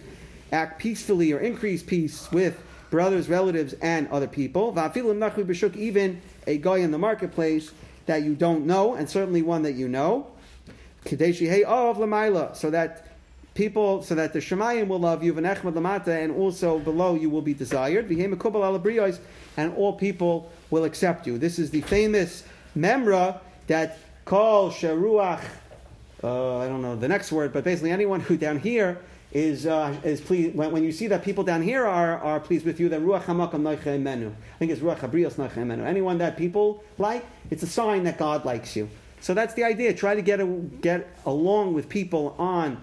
act 0.51 0.81
peacefully 0.81 1.33
or 1.33 1.39
increase 1.39 1.83
peace 1.83 2.31
with 2.33 2.61
brothers, 2.93 3.29
relatives, 3.29 3.73
and 3.81 4.07
other 4.09 4.29
people. 4.29 4.73
Even 4.77 6.21
a 6.47 6.59
guy 6.59 6.77
in 6.77 6.91
the 6.91 6.99
marketplace 6.99 7.73
that 8.05 8.23
you 8.23 8.35
don't 8.35 8.67
know, 8.67 8.95
and 8.95 9.09
certainly 9.09 9.41
one 9.41 9.63
that 9.63 9.73
you 9.73 9.89
know. 9.89 10.29
So 11.05 11.17
that 12.71 13.07
people, 13.55 14.03
so 14.03 14.15
that 14.15 14.33
the 14.35 14.39
Shemayim 14.39 14.89
will 14.89 15.01
love 15.01 15.25
you, 15.25 15.37
and 15.37 16.33
also 16.33 16.79
below 16.79 17.15
you 17.15 17.31
will 17.31 17.43
be 17.43 17.55
desired. 17.55 18.11
And 19.57 19.75
all 19.75 19.93
people 19.95 20.53
will 20.71 20.85
accept 20.85 21.27
you. 21.27 21.39
This 21.39 21.59
is 21.59 21.71
the 21.71 21.81
famous 21.81 22.45
memra 22.77 23.41
that 23.69 23.99
call 24.27 24.71
sharuach. 24.71 25.43
Uh, 26.23 26.59
I 26.59 26.69
don't 26.69 26.83
know 26.83 26.95
the 26.95 27.09
next 27.09 27.33
word, 27.33 27.55
but 27.55 27.65
basically 27.65 27.91
anyone 27.91 28.21
who 28.21 28.37
down 28.37 28.59
here 28.59 28.99
is 29.33 29.67
uh, 29.67 29.97
is 30.05 30.21
pleased 30.21 30.55
when, 30.55 30.71
when 30.73 30.85
you 30.85 30.93
see 30.93 31.07
that 31.09 31.25
people 31.25 31.43
down 31.43 31.63
here 31.63 31.87
are, 31.87 32.19
are 32.19 32.39
pleased 32.39 32.67
with 32.67 32.79
you. 32.79 32.89
Then 32.89 33.05
ruach 33.07 33.25
hamakam 33.25 34.03
menu. 34.03 34.29
I 34.29 34.59
think 34.59 34.71
it's 34.71 34.81
ruach 34.81 34.99
habrios 34.99 35.39
menu. 35.67 35.85
Anyone 35.85 36.19
that 36.19 36.37
people 36.37 36.85
like, 36.99 37.25
it's 37.51 37.63
a 37.63 37.67
sign 37.67 38.05
that 38.05 38.19
God 38.19 38.45
likes 38.45 38.77
you. 38.77 38.89
So 39.21 39.35
that's 39.35 39.55
the 39.55 39.65
idea. 39.65 39.95
Try 39.95 40.15
to 40.15 40.23
get 40.23 40.41
a, 40.41 40.47
get 40.47 41.09
along 41.25 41.75
with 41.75 41.89
people 41.89 42.35
on 42.39 42.83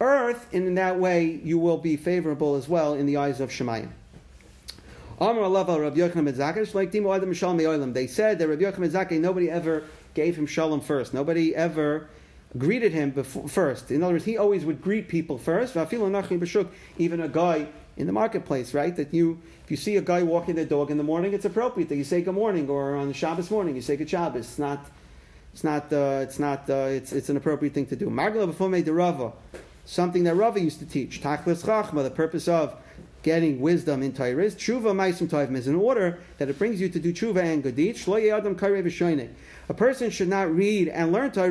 earth, 0.00 0.48
and 0.52 0.66
in 0.66 0.74
that 0.74 0.98
way 0.98 1.40
you 1.42 1.58
will 1.58 1.78
be 1.78 1.96
favorable 1.96 2.56
as 2.56 2.68
well 2.68 2.94
in 2.94 3.06
the 3.06 3.16
eyes 3.16 3.40
of 3.40 3.50
Shemayim. 3.50 3.90
They 5.20 5.26
said 8.06 8.38
that 8.38 8.48
Rabbi 8.48 8.62
Yochanan 8.62 9.20
nobody 9.20 9.50
ever 9.50 9.84
gave 10.14 10.36
him 10.36 10.46
shalom 10.46 10.80
first. 10.80 11.12
Nobody 11.12 11.56
ever 11.56 12.08
greeted 12.56 12.92
him 12.92 13.10
before, 13.10 13.48
first. 13.48 13.90
In 13.90 14.02
other 14.02 14.14
words, 14.14 14.24
he 14.24 14.38
always 14.38 14.64
would 14.64 14.80
greet 14.80 15.08
people 15.08 15.36
first. 15.36 15.76
Even 15.76 17.20
a 17.20 17.28
guy 17.28 17.66
in 17.96 18.06
the 18.06 18.12
marketplace, 18.12 18.72
right? 18.72 18.94
That 18.96 19.12
you, 19.12 19.40
if 19.64 19.70
you 19.70 19.76
see 19.76 19.96
a 19.96 20.00
guy 20.00 20.22
walking 20.22 20.54
their 20.54 20.64
dog 20.64 20.90
in 20.90 20.96
the 20.96 21.04
morning, 21.04 21.34
it's 21.34 21.44
appropriate 21.44 21.88
that 21.90 21.96
you 21.96 22.04
say 22.04 22.22
good 22.22 22.34
morning, 22.34 22.68
or 22.68 22.96
on 22.96 23.08
the 23.08 23.14
Shabbos 23.14 23.50
morning 23.50 23.74
you 23.74 23.82
say 23.82 23.96
good 23.96 24.08
Shabbos. 24.08 24.46
It's 24.46 24.58
not, 24.58 24.86
it's 25.52 25.64
not, 25.64 25.92
uh, 25.92 26.20
it's 26.22 26.38
not, 26.38 26.70
uh, 26.70 26.74
it's, 26.88 27.12
it's 27.12 27.28
an 27.28 27.36
appropriate 27.36 27.74
thing 27.74 27.86
to 27.86 27.96
do. 27.96 28.08
Margla 28.08 28.46
before 28.46 28.70
the 28.70 28.92
Rava, 28.92 29.32
something 29.84 30.24
that 30.24 30.36
Rava 30.36 30.60
used 30.60 30.78
to 30.78 30.86
teach. 30.86 31.20
Tachlis 31.20 31.64
Chachma, 31.64 32.02
the 32.02 32.10
purpose 32.10 32.46
of 32.48 32.76
getting 33.28 33.60
wisdom 33.60 34.02
in 34.02 34.10
Torah 34.14 34.42
is 34.42 34.54
tshuva 34.54 34.94
ma'asim 34.96 35.28
tovim 35.28 35.54
is 35.54 35.68
in 35.68 35.74
order 35.74 36.18
that 36.38 36.48
it 36.48 36.58
brings 36.58 36.80
you 36.80 36.88
to 36.88 36.98
do 36.98 37.12
tshuva 37.12 37.42
and 37.42 37.62
gadit. 37.62 37.96
Shlo 37.96 38.18
adam 38.32 38.56
a 39.68 39.74
person 39.74 40.08
should 40.08 40.28
not 40.28 40.50
read 40.50 40.88
and 40.88 41.12
learn 41.12 41.30
Torah, 41.30 41.50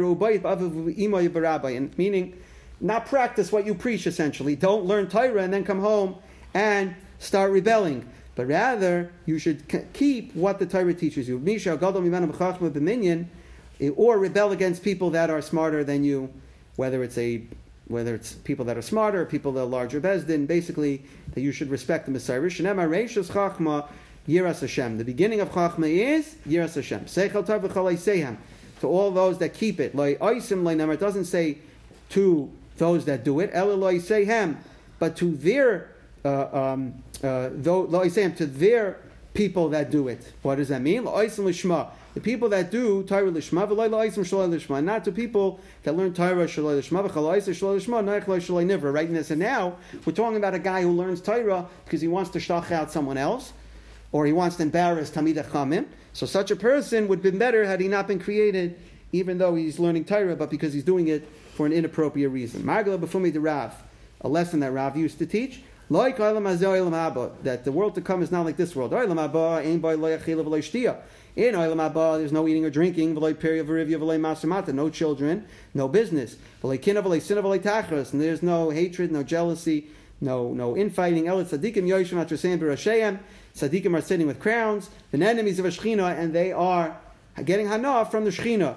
meaning 1.97 2.41
not 2.81 3.05
practice 3.05 3.51
what 3.51 3.67
you 3.67 3.75
preach, 3.75 4.07
essentially. 4.07 4.55
Don't 4.55 4.85
learn 4.85 5.07
Torah 5.07 5.43
and 5.43 5.53
then 5.53 5.63
come 5.63 5.79
home 5.79 6.15
and 6.55 6.95
start 7.19 7.51
rebelling. 7.51 8.09
But 8.33 8.47
rather, 8.47 9.11
you 9.27 9.37
should 9.37 9.63
keep 9.93 10.33
what 10.33 10.57
the 10.57 10.65
Torah 10.65 10.95
teaches 10.95 11.29
you. 11.29 11.37
Or 13.95 14.17
rebel 14.17 14.51
against 14.51 14.83
people 14.83 15.11
that 15.11 15.29
are 15.29 15.41
smarter 15.43 15.83
than 15.83 16.03
you, 16.03 16.33
whether 16.75 17.03
it's 17.03 17.19
a 17.19 17.43
whether 17.87 18.13
it's 18.15 18.33
people 18.33 18.65
that 18.65 18.77
are 18.77 18.81
smarter, 18.81 19.25
people 19.25 19.51
that 19.53 19.61
are 19.61 19.65
larger 19.65 20.01
bezdin, 20.01 20.45
basically 20.47 21.03
that 21.33 21.41
you 21.41 21.51
should 21.51 21.69
respect 21.69 22.05
the 22.05 22.11
Messiah. 22.11 22.41
Yiras 24.27 24.59
Hashem. 24.59 24.97
The 24.97 25.05
beginning 25.05 25.39
of 25.39 25.49
Chachma 25.51 25.89
is 25.89 26.35
Yiras 26.47 26.75
Hashem. 26.75 27.05
Seichel 27.05 27.45
Tov 27.45 27.61
v'chalei 27.61 28.37
To 28.81 28.87
all 28.87 29.11
those 29.11 29.37
that 29.37 29.53
keep 29.53 29.79
it. 29.79 29.95
Loi 29.95 30.15
oisim 30.15 30.63
loi. 30.63 30.91
It 30.91 30.99
doesn't 30.99 31.25
say 31.25 31.59
to 32.09 32.51
those 32.77 33.05
that 33.05 33.23
do 33.23 33.39
it. 33.39 33.49
El 33.53 33.75
loi 33.75 33.99
sehem. 33.99 34.57
But 34.99 35.15
to 35.17 35.35
their, 35.35 35.91
uh, 36.25 36.73
um, 36.73 37.03
uh, 37.23 37.49
sehem, 37.49 38.35
to 38.35 38.45
their 38.45 38.97
people 39.37 39.69
that 39.69 39.91
do 39.91 40.07
it. 40.07 40.33
What 40.41 40.55
does 40.55 40.69
that 40.69 40.81
mean? 40.81 41.03
The 41.03 42.21
people 42.23 42.49
that 42.49 42.71
do 42.71 43.03
Torah 43.03 43.31
lishma. 43.31 44.83
Not 44.83 45.05
to 45.05 45.11
people 45.11 45.59
that 45.83 45.95
learn 45.95 46.13
Torah 46.15 46.47
lishma. 46.47 47.03
Right? 48.93 49.09
And 49.09 49.39
now, 49.39 49.75
we're 50.03 50.13
talking 50.13 50.37
about 50.37 50.55
a 50.55 50.59
guy 50.59 50.81
who 50.81 50.91
learns 50.91 51.21
Torah 51.21 51.67
because 51.85 52.01
he 52.01 52.07
wants 52.07 52.31
to 52.31 52.39
shtach 52.39 52.71
out 52.71 52.91
someone 52.91 53.17
else 53.17 53.53
or 54.11 54.25
he 54.25 54.33
wants 54.33 54.55
to 54.55 54.63
embarrass 54.63 55.11
Tamid 55.11 55.35
Chamim. 55.49 55.85
So 56.13 56.25
such 56.25 56.49
a 56.49 56.55
person 56.55 57.07
would 57.07 57.19
have 57.19 57.23
been 57.23 57.37
better 57.37 57.63
had 57.63 57.79
he 57.79 57.87
not 57.87 58.07
been 58.07 58.19
created, 58.19 58.79
even 59.11 59.37
though 59.37 59.53
he's 59.53 59.77
learning 59.77 60.05
Torah, 60.05 60.35
but 60.35 60.49
because 60.49 60.73
he's 60.73 60.83
doing 60.83 61.09
it 61.09 61.29
for 61.53 61.67
an 61.67 61.73
inappropriate 61.73 62.31
reason. 62.31 62.63
Margala 62.63 62.97
Befumi 62.97 63.31
de 63.31 63.39
Rav, 63.39 63.75
a 64.21 64.27
lesson 64.27 64.61
that 64.61 64.71
Rav 64.71 64.97
used 64.97 65.19
to 65.19 65.27
teach. 65.27 65.61
Like 65.89 66.17
that 66.17 67.61
the 67.63 67.71
world 67.71 67.95
to 67.95 68.01
come 68.01 68.21
is 68.21 68.29
not 68.29 68.45
like 68.45 68.57
this 68.57 68.75
world. 68.75 68.91
In 68.91 68.99
Olam 68.99 69.31
Haba, 71.77 72.17
there's 72.17 72.33
no 72.33 72.47
eating 72.47 72.65
or 72.65 72.69
drinking, 72.69 73.13
no 73.13 73.33
children, 74.89 75.45
no 75.73 75.87
business. 75.87 76.35
And 76.61 78.21
there's 78.21 78.43
no 78.43 78.69
hatred, 78.69 79.11
no 79.11 79.23
jealousy, 79.23 79.87
no 80.19 80.53
no 80.53 80.75
infighting. 80.75 81.23
Tzaddikim 81.25 82.37
are 83.97 84.01
sitting 84.01 84.27
with 84.27 84.39
crowns, 84.39 84.89
the 85.11 85.25
enemies 85.25 85.59
of 85.59 85.65
a 85.65 85.69
Shechina, 85.69 86.17
and 86.17 86.33
they 86.33 86.51
are 86.51 86.97
getting 87.45 87.67
hana 87.67 88.03
from 88.05 88.25
the 88.25 88.31
Shechina. 88.31 88.75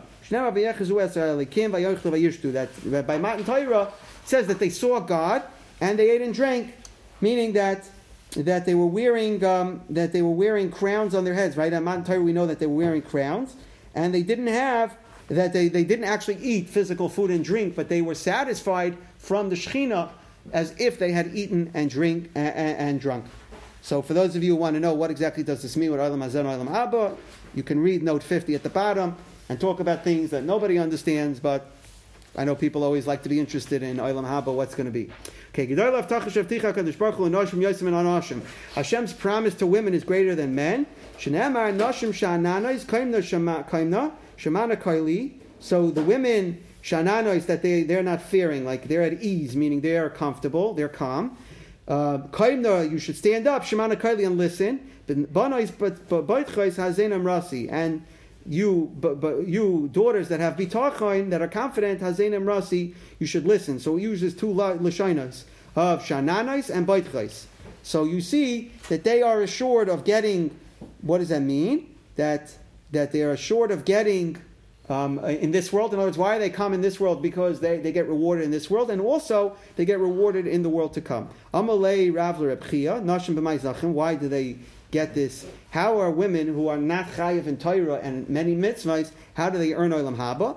That 2.91 3.07
by 3.07 3.19
Matan 3.19 3.45
Torah 3.45 3.93
says 4.25 4.47
that 4.47 4.61
they 4.61 4.71
saw 4.71 5.01
God 5.01 5.43
and 5.81 5.99
they 5.99 6.11
ate 6.11 6.23
and 6.23 6.33
drank, 6.33 6.75
meaning 7.21 7.53
that 7.53 7.89
that 8.37 8.65
they 8.65 8.75
were 8.75 8.87
wearing 8.87 9.45
um, 9.45 9.83
that 9.91 10.13
they 10.13 10.23
were 10.23 10.31
wearing 10.31 10.71
crowns 10.71 11.15
on 11.15 11.25
their 11.25 11.35
heads. 11.35 11.57
Right 11.57 11.73
at 11.73 11.83
Matan 11.83 12.05
Torah, 12.05 12.21
we 12.21 12.33
know 12.33 12.47
that 12.47 12.59
they 12.59 12.67
were 12.67 12.77
wearing 12.77 13.03
crowns, 13.03 13.57
and 13.95 14.15
they 14.15 14.23
didn't 14.23 14.49
have 14.49 14.97
that 15.29 15.53
they, 15.53 15.69
they 15.69 15.85
didn't 15.85 16.07
actually 16.07 16.39
eat 16.39 16.69
physical 16.69 17.09
food 17.09 17.31
and 17.31 17.45
drink, 17.45 17.77
but 17.77 17.89
they 17.89 18.03
were 18.03 18.15
satisfied 18.15 18.97
from 19.19 19.49
the 19.49 19.55
Shechina 19.55 20.11
as 20.53 20.75
if 20.79 20.99
they 20.99 21.13
had 21.13 21.35
eaten 21.35 21.71
and 21.75 21.89
drink 21.89 22.31
and, 22.35 22.55
and, 22.55 22.79
and 22.79 23.01
drunk. 23.01 23.25
So 23.83 24.03
for 24.03 24.13
those 24.13 24.35
of 24.37 24.43
you 24.43 24.55
who 24.55 24.57
want 24.57 24.75
to 24.75 24.81
know 24.81 24.93
what 24.93 25.11
exactly 25.11 25.43
does 25.43 25.63
this 25.63 25.77
mean 25.77 25.91
with 25.93 26.01
Olam 26.01 26.23
Hazen 26.23 26.47
Olam 26.47 26.71
Abba, 26.71 27.17
you 27.55 27.63
can 27.63 27.79
read 27.79 28.03
note 28.03 28.23
50 28.23 28.55
at 28.55 28.63
the 28.63 28.69
bottom 28.69 29.17
and 29.49 29.61
talk 29.61 29.81
about 29.81 30.05
things 30.05 30.31
that 30.31 30.43
nobody 30.43 30.79
understands, 30.79 31.41
but 31.41 31.71
I 32.37 32.45
know 32.45 32.55
people 32.55 32.85
always 32.85 33.07
like 33.07 33.23
to 33.23 33.29
be 33.29 33.41
interested 33.41 33.83
in 33.83 33.97
Olam 33.99 34.25
Haba, 34.25 34.53
what's 34.53 34.75
going 34.75 34.87
to 34.87 34.93
be. 34.93 35.11
Okay. 35.53 35.67
Hashem's 38.75 39.13
promise 39.13 39.55
to 39.55 39.67
women 39.67 39.95
is 39.95 40.05
greater 40.05 40.35
than 40.37 40.55
men. 40.55 40.87
So 45.59 45.91
the 45.91 46.03
women, 46.03 46.63
shananois, 46.83 47.47
that 47.47 47.63
they, 47.63 47.83
they're 47.83 48.03
not 48.03 48.23
fearing, 48.23 48.65
like 48.65 48.89
they're 48.89 49.03
at 49.03 49.23
ease, 49.23 49.57
meaning 49.57 49.81
they 49.81 49.99
are 49.99 50.09
comfortable, 50.09 50.73
they're 50.73 50.89
calm. 50.89 51.37
Uh, 51.89 52.19
Kaimna, 52.29 52.89
you 52.89 52.99
should 52.99 53.17
stand 53.17 53.49
up, 53.49 53.65
Shemana 53.65 53.97
Kaili, 54.01 54.25
and 54.25 54.39
listen. 54.39 54.89
And 55.09 55.27
you, 58.47 58.91
but, 59.01 59.21
but 59.21 59.47
you 59.47 59.89
daughters 59.93 60.29
that 60.29 60.41
have 60.41 60.57
bitachon 60.57 61.31
that 61.31 61.43
are 61.43 61.49
confident 61.49 62.01
hazenim 62.01 62.45
rasi, 62.45 62.95
you 63.19 63.27
should 63.27 63.47
listen. 63.47 63.79
So 63.79 63.97
it 63.97 64.03
uses 64.03 64.35
two 64.35 64.49
lashinas 64.49 65.45
of 65.77 66.03
shananais 66.03 66.71
and 66.71 66.87
baitchais. 66.87 67.45
So 67.83 68.05
you 68.05 68.21
see 68.21 68.73
that 68.89 69.05
they 69.05 69.23
are 69.23 69.43
assured 69.43 69.89
of 69.89 70.05
getting. 70.05 70.57
What 71.03 71.19
does 71.19 71.29
that 71.29 71.43
mean? 71.43 71.95
That 72.17 72.53
that 72.93 73.13
they 73.13 73.23
are 73.23 73.33
assured 73.33 73.71
of 73.71 73.85
getting 73.85 74.37
um, 74.89 75.19
in 75.21 75.53
this 75.53 75.73
world. 75.73 75.93
In 75.93 75.99
other 76.01 76.09
words, 76.09 76.19
why 76.19 76.39
they 76.39 76.51
come 76.51 76.75
in 76.75 76.81
this 76.81 76.99
world? 76.99 77.23
Because 77.23 77.61
they, 77.61 77.79
they 77.79 77.93
get 77.93 78.09
rewarded 78.09 78.45
in 78.45 78.51
this 78.51 78.69
world, 78.69 78.91
and 78.91 79.01
also 79.01 79.57
they 79.77 79.85
get 79.85 80.01
rewarded 80.01 80.47
in 80.47 80.63
the 80.63 80.69
world 80.69 80.93
to 80.95 81.01
come. 81.01 81.31
Amalei 81.55 82.13
Ravler 82.13 82.57
Ebchia, 82.57 83.03
Nashim 83.03 83.35
B'mai 83.37 83.93
Why 83.93 84.17
do 84.17 84.29
they 84.29 84.57
get 84.91 85.15
this? 85.15 85.47
How 85.71 85.99
are 86.01 86.11
women 86.11 86.49
who 86.49 86.69
are 86.69 86.77
not 86.77 87.07
chayiv 87.13 87.47
in 87.47 87.57
Torah 87.57 88.01
and 88.03 88.29
many 88.29 88.57
mitzvahs, 88.57 89.13
how 89.35 89.51
do 89.51 89.59
they 89.59 89.73
earn 89.73 89.93
olam 89.93 90.17
haba? 90.17 90.57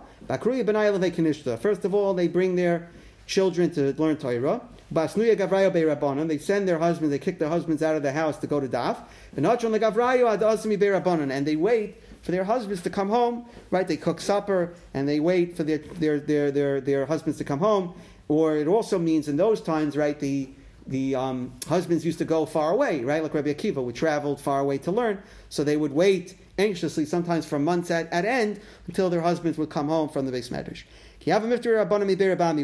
First 1.60 1.86
of 1.86 1.94
all, 1.94 2.14
they 2.14 2.28
bring 2.28 2.56
their 2.56 2.90
children 3.28 3.72
to 3.72 3.94
learn 3.94 4.18
Torah. 4.18 4.62
Basnuya 4.94 5.36
Beirabanan, 5.36 6.28
they 6.28 6.38
send 6.38 6.68
their 6.68 6.78
husbands, 6.78 7.12
they 7.12 7.20
kick 7.20 7.40
their 7.40 7.50
husbands 7.50 7.82
out 7.82 7.96
of 7.96 8.04
the 8.04 8.12
house 8.12 8.38
to 8.38 8.48
go 8.48 8.60
to 8.60 8.68
Daf. 8.68 8.98
And 9.36 9.46
they 11.48 11.56
wait 11.56 12.02
for 12.22 12.32
their 12.32 12.44
husbands 12.44 12.82
to 12.84 12.90
come 12.90 13.10
home, 13.10 13.46
right? 13.72 13.88
They 13.88 13.98
cook 13.98 14.22
supper 14.22 14.74
and 14.94 15.10
they 15.10 15.20
wait 15.20 15.58
for 15.58 15.64
their, 15.64 15.80
their, 15.80 16.20
their, 16.20 16.52
their, 16.52 16.82
their 16.82 17.06
husbands 17.06 17.38
to 17.40 17.44
come 17.44 17.60
home. 17.60 17.94
Or 18.28 18.56
it 18.56 18.68
also 18.68 18.98
means 19.00 19.28
in 19.28 19.36
those 19.36 19.62
times, 19.62 19.98
right, 19.98 20.20
the, 20.20 20.50
the 20.88 21.16
um, 21.16 21.54
husbands 21.68 22.06
used 22.06 22.20
to 22.20 22.26
go 22.26 22.46
far 22.46 22.72
away, 22.72 23.04
right? 23.04 23.24
Like 23.24 23.34
Rabbi 23.34 23.54
Akiva, 23.54 23.84
we 23.84 23.94
traveled 23.94 24.42
far 24.42 24.60
away 24.60 24.78
to 24.80 24.92
learn. 24.92 25.22
So 25.50 25.64
they 25.64 25.78
would 25.78 25.94
wait 25.94 26.36
anxiously, 26.58 27.06
sometimes 27.06 27.46
for 27.46 27.58
months 27.58 27.90
at, 27.90 28.12
at 28.12 28.26
end, 28.26 28.60
until 28.88 29.10
their 29.10 29.22
husbands 29.22 29.58
would 29.58 29.70
come 29.70 29.88
home 29.88 30.10
from 30.10 30.26
the 30.26 30.32
beis 30.32 30.52
medrash. 30.52 30.84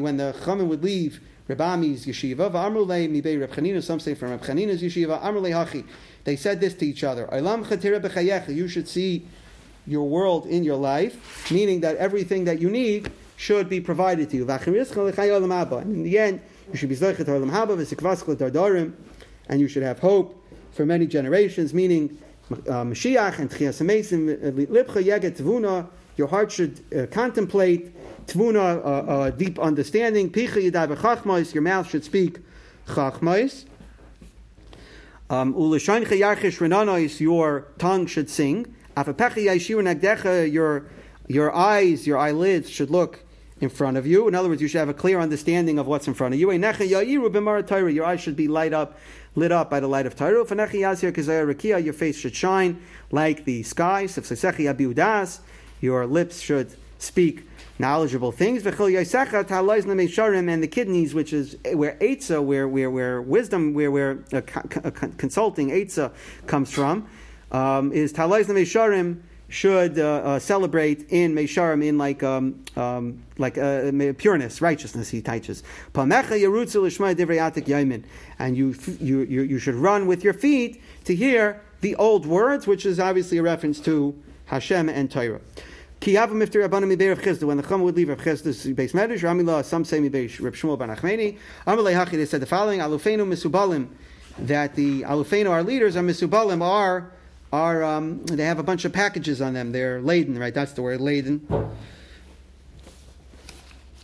When 0.01 0.17
the 0.17 0.35
Chaman 0.43 0.67
would 0.67 0.83
leave 0.83 1.21
Rabbi 1.47 1.73
Ami's 1.73 2.05
yeshiva, 2.05 3.83
some 3.83 3.99
say 3.99 4.13
from 4.13 4.31
Reb 4.31 4.41
Chanina's 4.43 4.83
yeshiva. 4.83 5.85
They 6.25 6.35
said 6.35 6.59
this 6.59 6.73
to 6.75 6.85
each 6.85 7.03
other, 7.03 7.27
you 8.51 8.67
should 8.67 8.87
see 8.87 9.25
your 9.87 10.07
world 10.07 10.45
in 10.45 10.63
your 10.63 10.75
life, 10.75 11.49
meaning 11.49 11.79
that 11.81 11.95
everything 11.97 12.43
that 12.43 12.59
you 12.59 12.69
need 12.69 13.11
should 13.37 13.69
be 13.69 13.79
provided 13.79 14.29
to 14.29 14.37
you. 14.37 14.49
And 14.49 14.67
in 15.95 16.03
the 16.03 16.19
end, 16.19 16.41
you 16.71 16.77
should 16.77 16.89
be 16.89 16.95
zeichet 16.95 17.25
olam 17.25 17.51
haba 17.51 17.75
v'sikvaskla 17.77 18.35
dardarim, 18.35 18.93
and 19.47 19.59
you 19.59 19.67
should 19.67 19.83
have 19.83 19.99
hope 19.99 20.35
for 20.71 20.85
many 20.85 21.07
generations, 21.07 21.73
meaning 21.73 22.17
uh, 22.51 22.83
Mashiach 22.83 23.39
and 23.39 23.49
Tchias 23.49 23.81
Lipcha 23.81 25.03
Yeget 25.03 25.37
Tvuna, 25.37 25.87
your 26.17 26.27
heart 26.27 26.51
should 26.51 26.81
uh, 26.95 27.05
contemplate 27.07 27.95
Tvuna, 28.27 28.77
uh, 28.77 28.81
uh, 28.81 29.29
deep 29.31 29.59
understanding. 29.59 30.31
Picha 30.31 30.71
Yadai 30.71 30.95
Chachmais, 30.95 31.53
your 31.53 31.63
mouth 31.63 31.89
should 31.89 32.03
speak 32.03 32.39
Chachmais. 32.87 33.65
Um, 35.29 35.53
Ulashain 35.53 36.05
Chayarchish 36.05 36.57
Renanois, 36.57 37.19
your 37.19 37.67
tongue 37.77 38.07
should 38.07 38.29
sing. 38.29 38.75
Afapecha 38.97 39.45
Yashir 39.45 39.81
Nagdecha, 39.81 40.51
your 40.51 40.85
your 41.27 41.55
eyes, 41.55 42.07
your 42.07 42.17
eyelids 42.17 42.69
should 42.69 42.89
look 42.89 43.19
in 43.61 43.69
front 43.69 43.97
of 43.97 44.07
you. 44.07 44.27
In 44.27 44.35
other 44.35 44.49
words, 44.49 44.61
you 44.61 44.67
should 44.67 44.79
have 44.79 44.89
a 44.89 44.93
clear 44.93 45.19
understanding 45.19 45.79
of 45.79 45.87
what's 45.87 46.07
in 46.07 46.13
front 46.13 46.33
of 46.33 46.39
you. 46.39 46.51
Your 46.51 48.05
eyes 48.05 48.21
should 48.21 48.35
be 48.35 48.47
light 48.47 48.73
up, 48.73 48.97
lit 49.35 49.51
up 49.51 49.69
by 49.69 49.79
the 49.79 49.87
light 49.87 50.05
of 50.05 50.15
Torah. 50.15 50.45
Your 51.81 51.93
face 51.93 52.17
should 52.17 52.35
shine 52.35 52.81
like 53.11 53.45
the 53.45 53.63
sky. 53.63 54.07
Your 55.81 56.05
lips 56.05 56.39
should 56.39 56.75
speak 56.97 57.47
knowledgeable 57.79 58.31
things. 58.31 58.65
And 58.65 58.75
the 60.63 60.69
kidneys, 60.69 61.13
which 61.13 61.33
is 61.33 61.57
where 61.73 61.95
Eitzah, 61.95 62.43
where, 62.43 62.67
where, 62.67 62.89
where 62.91 63.21
wisdom, 63.21 63.73
where, 63.73 63.91
where 63.91 64.23
uh, 64.33 64.41
consulting 65.17 65.69
Eitzah 65.69 66.11
comes 66.47 66.71
from, 66.71 67.07
um, 67.51 67.91
is 67.91 68.13
Talais 68.13 68.45
Mesharim 68.45 69.21
should 69.49 69.99
uh, 69.99 70.03
uh, 70.03 70.39
celebrate 70.39 71.09
in 71.09 71.33
Mesharim 71.33 71.83
in 71.83 71.97
like 71.97 72.23
um, 72.23 72.63
um, 72.77 73.21
like 73.37 73.57
uh, 73.57 73.91
pureness, 74.17 74.61
righteousness. 74.61 75.09
He 75.09 75.21
teaches. 75.21 75.63
And 75.95 76.13
you, 78.57 78.75
you 78.99 79.19
you 79.21 79.41
you 79.41 79.59
should 79.59 79.75
run 79.75 80.07
with 80.07 80.23
your 80.23 80.33
feet 80.33 80.81
to 81.05 81.15
hear 81.15 81.61
the 81.81 81.95
old 81.95 82.25
words, 82.25 82.67
which 82.67 82.85
is 82.85 82.99
obviously 82.99 83.39
a 83.39 83.43
reference 83.43 83.79
to 83.81 84.15
Hashem 84.45 84.87
and 84.87 85.11
Torah. 85.11 85.41
When 86.01 86.13
the 86.13 87.65
Chum 87.67 87.81
would 87.81 87.95
leave 87.97 88.07
Rav 88.07 88.19
Chisda's 88.19 88.65
beis 88.67 88.93
medrash, 88.93 89.19
Ramila, 89.19 89.65
some 89.65 89.83
say 89.83 89.99
Mibesh 89.99 90.41
Rav 90.41 90.53
Shmuel 90.53 90.79
ben 90.79 90.89
Achmeni, 90.95 91.37
Amalei 91.67 92.09
they 92.11 92.25
said 92.25 92.41
the 92.41 92.45
following, 92.45 92.79
Alufenu 92.79 93.27
Misubalim, 93.27 93.89
that 94.37 94.75
the 94.75 95.01
Alufenu, 95.01 95.49
our 95.49 95.61
leaders, 95.61 95.97
are 95.97 96.03
Misubalim, 96.03 96.61
are 96.61 97.11
are 97.51 97.83
um, 97.83 98.23
they 98.25 98.45
have 98.45 98.59
a 98.59 98.63
bunch 98.63 98.85
of 98.85 98.93
packages 98.93 99.41
on 99.41 99.53
them. 99.53 99.71
They're 99.71 100.01
laden, 100.01 100.37
right? 100.37 100.53
That's 100.53 100.73
the 100.73 100.81
word, 100.81 101.01
laden. 101.01 101.47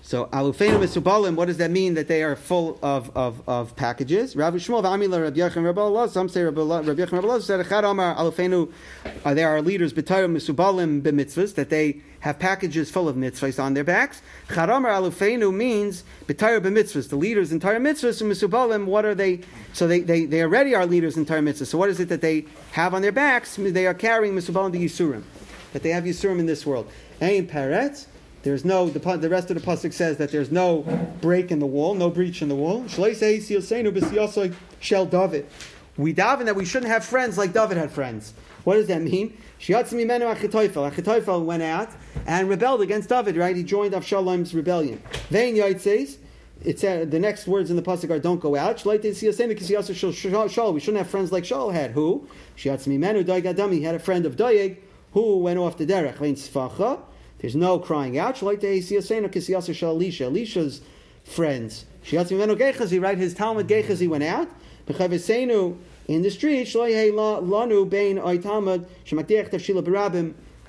So 0.05 0.27
alufeinu 0.27 0.77
misubalim, 0.77 1.33
what 1.33 1.45
does 1.45 1.57
that 1.57 1.71
mean? 1.71 1.95
That 1.95 2.07
they 2.07 2.21
are 2.21 2.35
full 2.35 2.77
of, 2.83 3.09
of, 3.17 3.41
of 3.49 3.75
packages. 3.75 4.35
Rav 4.35 4.53
Shmuel 4.53 4.83
v'amila 4.83 5.23
Rav 5.23 5.33
Yechon 5.33 5.65
Rav 5.65 5.79
Allah. 5.79 6.07
Some 6.07 6.29
say 6.29 6.43
Rav 6.43 6.53
Yechon 6.53 7.11
Rav 7.13 7.25
Allah 7.25 7.41
said 7.41 7.65
Echad 7.65 7.89
Amar 7.89 8.15
alufeinu. 8.15 8.71
Uh, 9.25 9.33
they 9.33 9.43
are 9.43 9.63
leaders 9.63 9.93
b'tayim 9.93 10.37
misubalim 10.37 11.01
b'mitzvahs 11.01 11.55
that 11.55 11.71
they 11.71 12.01
have 12.19 12.37
packages 12.37 12.91
full 12.91 13.09
of 13.09 13.15
mitzvahs 13.15 13.61
on 13.61 13.73
their 13.73 13.83
backs. 13.83 14.21
Chad 14.53 14.69
Amar 14.69 14.91
alufeinu 14.91 15.51
means 15.51 16.03
b'tayim 16.27 16.61
b'mitzvahs. 16.61 17.09
The 17.09 17.15
leaders 17.15 17.51
in 17.51 17.59
Torah 17.59 17.79
mitzvahs 17.79 18.21
and 18.21 18.31
misubalim. 18.31 18.85
What 18.85 19.05
are 19.05 19.15
they? 19.15 19.41
So 19.73 19.87
they, 19.87 20.01
they, 20.01 20.25
they 20.25 20.43
already 20.43 20.75
are 20.75 20.85
leaders 20.85 21.17
in 21.17 21.25
Torah 21.25 21.41
mitzvahs. 21.41 21.65
So 21.65 21.79
what 21.79 21.89
is 21.89 21.99
it 21.99 22.09
that 22.09 22.21
they 22.21 22.45
have 22.73 22.93
on 22.93 23.01
their 23.01 23.11
backs? 23.11 23.55
They 23.55 23.87
are 23.87 23.95
carrying 23.95 24.35
misubalim 24.35 24.71
the 24.71 24.85
yisurim. 24.85 25.23
That 25.73 25.81
they 25.81 25.89
have 25.89 26.03
yisurim 26.03 26.37
in 26.37 26.45
this 26.45 26.63
world. 26.63 26.91
Ein 27.19 27.47
paretz. 27.47 28.05
There's 28.45 28.63
no, 28.63 28.87
the, 28.87 28.99
the 29.17 29.27
rest 29.27 29.49
of 29.49 29.59
the 29.59 29.65
pasuk 29.65 29.91
says 29.91 30.17
that 30.17 30.31
there's 30.31 30.51
no 30.51 30.81
break 31.19 31.49
in 31.49 31.57
the 31.57 31.65
wall, 31.65 31.95
no 31.95 32.11
breach 32.11 32.43
in 32.43 32.47
the 32.47 32.53
wall. 32.53 32.85
Shel 34.79 35.07
David. 35.07 35.47
We 35.97 36.13
daven 36.13 36.45
that 36.45 36.55
we 36.55 36.63
shouldn't 36.63 36.91
have 36.91 37.03
friends 37.03 37.39
like 37.39 37.53
David 37.53 37.77
had 37.77 37.89
friends. 37.89 38.35
What 38.63 38.75
does 38.75 38.85
that 38.85 39.01
mean? 39.01 39.35
Achitophel 39.59 41.43
went 41.43 41.63
out 41.63 41.89
and 42.27 42.47
rebelled 42.47 42.81
against 42.81 43.09
David, 43.09 43.35
right? 43.35 43.55
He 43.55 43.63
joined 43.63 43.95
Avshalom's 43.95 44.53
rebellion. 44.53 45.01
Vein 45.29 45.55
says, 45.79 46.19
it's 46.63 46.83
uh, 46.83 47.03
the 47.09 47.17
next 47.17 47.47
words 47.47 47.71
in 47.71 47.77
the 47.77 47.81
pasuk 47.81 48.11
are 48.11 48.19
"Don't 48.19 48.39
go 48.39 48.55
out." 48.55 48.85
We 48.85 48.99
shouldn't 49.01 49.57
have 50.97 51.09
friends 51.09 51.31
like 51.31 51.45
Shaul 51.45 51.73
had. 51.73 51.91
Who? 51.91 52.27
He 52.55 52.69
had 52.69 53.95
a 53.95 53.99
friend 53.99 54.25
of 54.27 54.35
Doeg 54.35 54.77
who 55.13 55.39
went 55.39 55.57
off 55.57 55.77
the 55.77 55.87
derech. 55.87 56.19
There's 57.45 57.55
no 57.55 57.77
crying 57.77 58.17
out. 58.17 58.41
Elisha's 58.41 59.11
friends. 61.23 61.85
Right? 62.11 63.17
His 63.19 63.35
Talmud 63.35 63.67
Gechazi 63.67 64.09
went 64.09 64.23
out. 64.23 64.49
In 66.07 66.23
the 66.23 66.31
street, 66.31 66.65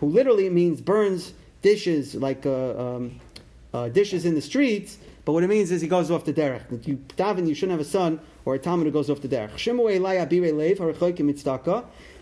who 0.01 0.07
literally 0.07 0.51
means 0.51 0.83
burns 0.83 1.33
dishes, 1.63 2.15
like 2.15 2.45
uh, 2.45 2.79
um, 2.79 3.21
uh, 3.73 3.89
dishes 3.89 4.27
in 4.27 4.35
the 4.35 4.43
streets. 4.43 4.99
But 5.25 5.33
what 5.33 5.45
it 5.45 5.49
means 5.49 5.71
is 5.71 5.81
he 5.81 5.89
goes 5.89 6.11
off 6.11 6.27
the 6.27 6.35
derech. 6.35 6.87
You 6.87 6.99
daven, 7.17 7.49
you 7.49 7.55
shouldn't 7.55 7.79
have 7.79 7.87
a 7.87 7.89
son 7.89 8.21
or 8.45 8.55
a 8.55 8.59
talmud 8.59 8.85
who 8.85 8.93
goes 8.93 9.09
off 9.09 9.23
the 9.23 9.29
derech. 9.29 9.57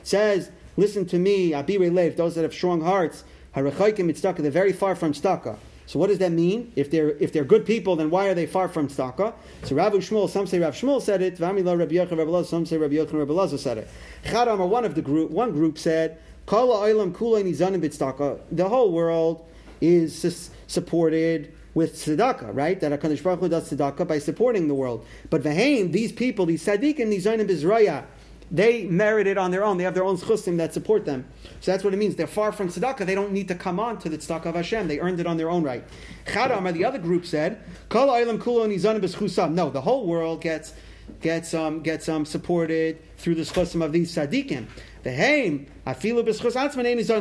says, 0.04 0.52
listen 0.76 1.06
to 1.06 1.18
me, 1.18 1.50
abire 1.50 1.92
lev, 1.92 2.16
those 2.16 2.36
that 2.36 2.42
have 2.42 2.54
strong 2.54 2.80
hearts. 2.80 3.24
Harachaikim 3.54 4.36
they're 4.36 4.50
very 4.50 4.72
far 4.72 4.94
from 4.94 5.12
staka. 5.12 5.56
So 5.86 5.98
what 5.98 6.08
does 6.08 6.18
that 6.18 6.32
mean? 6.32 6.72
If 6.76 6.90
they're 6.90 7.10
if 7.18 7.32
they're 7.32 7.44
good 7.44 7.66
people, 7.66 7.96
then 7.96 8.10
why 8.10 8.28
are 8.28 8.34
they 8.34 8.46
far 8.46 8.68
from 8.68 8.88
staka? 8.88 9.34
So 9.64 9.76
Rav 9.76 9.92
Shmuel, 9.92 10.28
some 10.28 10.46
say 10.46 10.58
Rav 10.58 10.74
Shmuel 10.74 11.02
said 11.02 11.20
it. 11.20 11.36
Vamila 11.36 11.78
Rabbi 11.78 11.94
Yochanan 11.94 12.18
Rabbi 12.18 12.30
Elazar, 12.30 12.46
some 12.46 12.66
say 12.66 12.78
Rabbi 12.78 12.94
Yochanan 12.94 13.18
Rabbi 13.20 13.32
Elazar 13.32 13.58
said 13.58 13.78
it. 13.78 13.88
Chadam, 14.24 14.60
or 14.60 14.68
one 14.68 14.84
of 14.84 14.94
the 14.94 15.02
group, 15.02 15.30
one 15.30 15.52
group 15.52 15.78
said, 15.78 16.18
Kala 16.46 16.88
Olam 16.88 17.12
Kulay 17.12 17.44
Nizanim 17.44 17.82
Bitstaka. 17.82 18.40
The 18.50 18.68
whole 18.68 18.92
world 18.92 19.46
is 19.80 20.50
supported 20.66 21.52
with 21.74 21.94
tzedakah, 21.96 22.54
right? 22.54 22.80
That 22.80 22.98
Hakadosh 22.98 23.22
Baruch 23.22 23.40
Hu 23.40 23.48
does 23.48 23.70
tzedakah 23.70 24.06
by 24.06 24.18
supporting 24.18 24.68
the 24.68 24.74
world. 24.74 25.04
But 25.28 25.42
v'heim, 25.42 25.92
these 25.92 26.12
people, 26.12 26.46
these 26.46 26.64
tzaddikim, 26.64 27.08
nizanim 27.12 27.48
bizraya, 27.48 28.04
they 28.50 28.84
merit 28.84 29.26
it 29.26 29.38
on 29.38 29.50
their 29.50 29.64
own. 29.64 29.78
They 29.78 29.84
have 29.84 29.94
their 29.94 30.04
own 30.04 30.16
chusim 30.16 30.58
that 30.58 30.74
support 30.74 31.04
them. 31.04 31.24
So 31.60 31.70
that's 31.70 31.82
what 31.82 31.94
it 31.94 31.96
means. 31.96 32.16
They're 32.16 32.26
far 32.26 32.52
from 32.52 32.68
tzedakah. 32.68 33.06
They 33.06 33.14
don't 33.14 33.32
need 33.32 33.48
to 33.48 33.54
come 33.54 33.80
on 33.80 33.98
to 34.00 34.08
the 34.08 34.18
tzedakah 34.18 34.46
of 34.46 34.54
Hashem. 34.54 34.88
They 34.88 35.00
earned 35.00 35.18
it 35.20 35.26
on 35.26 35.36
their 35.36 35.50
own 35.50 35.62
right. 35.62 35.84
Chadam, 36.26 36.72
the 36.72 36.84
other 36.84 36.98
group 36.98 37.26
said, 37.26 37.60
No, 37.90 39.70
the 39.70 39.80
whole 39.80 40.06
world 40.06 40.40
gets 40.40 40.74
gets 41.20 41.52
um, 41.52 41.80
gets 41.80 42.08
um, 42.08 42.24
supported 42.24 42.98
through 43.18 43.34
the 43.34 43.42
chusim 43.42 43.84
of 43.84 43.92
these 43.92 44.14
tzaddikim. 44.14 44.66
The 45.02 45.12
haim, 45.12 45.66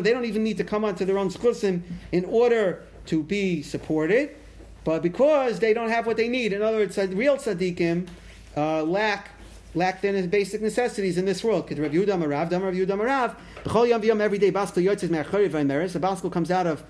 They 0.03 0.13
don't 0.13 0.25
even 0.25 0.43
need 0.43 0.57
to 0.57 0.63
come 0.63 0.85
onto 0.85 1.05
their 1.05 1.17
own 1.17 1.29
chusim 1.29 1.81
in 2.11 2.25
order 2.25 2.83
to 3.07 3.23
be 3.23 3.61
supported, 3.61 4.35
but 4.83 5.01
because 5.01 5.59
they 5.59 5.73
don't 5.73 5.89
have 5.89 6.05
what 6.05 6.17
they 6.17 6.27
need. 6.27 6.53
In 6.53 6.61
other 6.61 6.77
words, 6.77 6.97
real 6.97 7.37
tzaddikim 7.37 8.07
uh, 8.55 8.83
lack 8.83 9.32
lack 9.75 10.01
their 10.01 10.27
basic 10.27 10.61
necessities 10.61 11.17
in 11.17 11.25
this 11.25 11.43
world. 11.43 11.69
Rav 11.71 11.91
Yehuda 11.91 12.07
Marav, 12.07 12.49
Dam 12.49 12.63
Rav 12.63 12.73
Yehuda 12.73 12.97
Marav, 12.97 13.35
B'chol 13.63 13.89
Yom 13.89 14.01
V'Yom 14.01 14.21
every 14.21 14.37
day 14.37 14.51
Baskel 14.51 14.83
Yotzes 14.83 15.09
Me'achoriv 15.09 15.49
V'Imeres. 15.49 15.93
The 15.93 15.99
Baskel 15.99 16.31
comes 16.31 16.51
out 16.51 16.67
of 16.67 16.83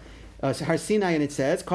uh, 0.43 0.53
Har 0.53 0.77
Sinai, 0.77 1.11
and 1.11 1.23
it 1.23 1.31
says, 1.31 1.63
The 1.63 1.69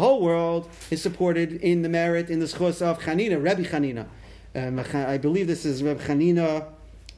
whole 0.00 0.22
world 0.22 0.70
is 0.90 1.02
supported 1.02 1.52
in 1.52 1.82
the 1.82 1.88
merit, 1.88 2.30
in 2.30 2.38
the 2.38 2.46
schos 2.46 2.80
of 2.80 3.00
Chanina, 3.00 3.42
Rabbi 3.42 3.62
Chanina. 3.64 4.06
Um, 4.54 4.78
I 4.78 5.18
believe 5.18 5.48
this 5.48 5.64
is 5.64 5.82
Rabbi 5.82 6.04
Chanina 6.04 6.68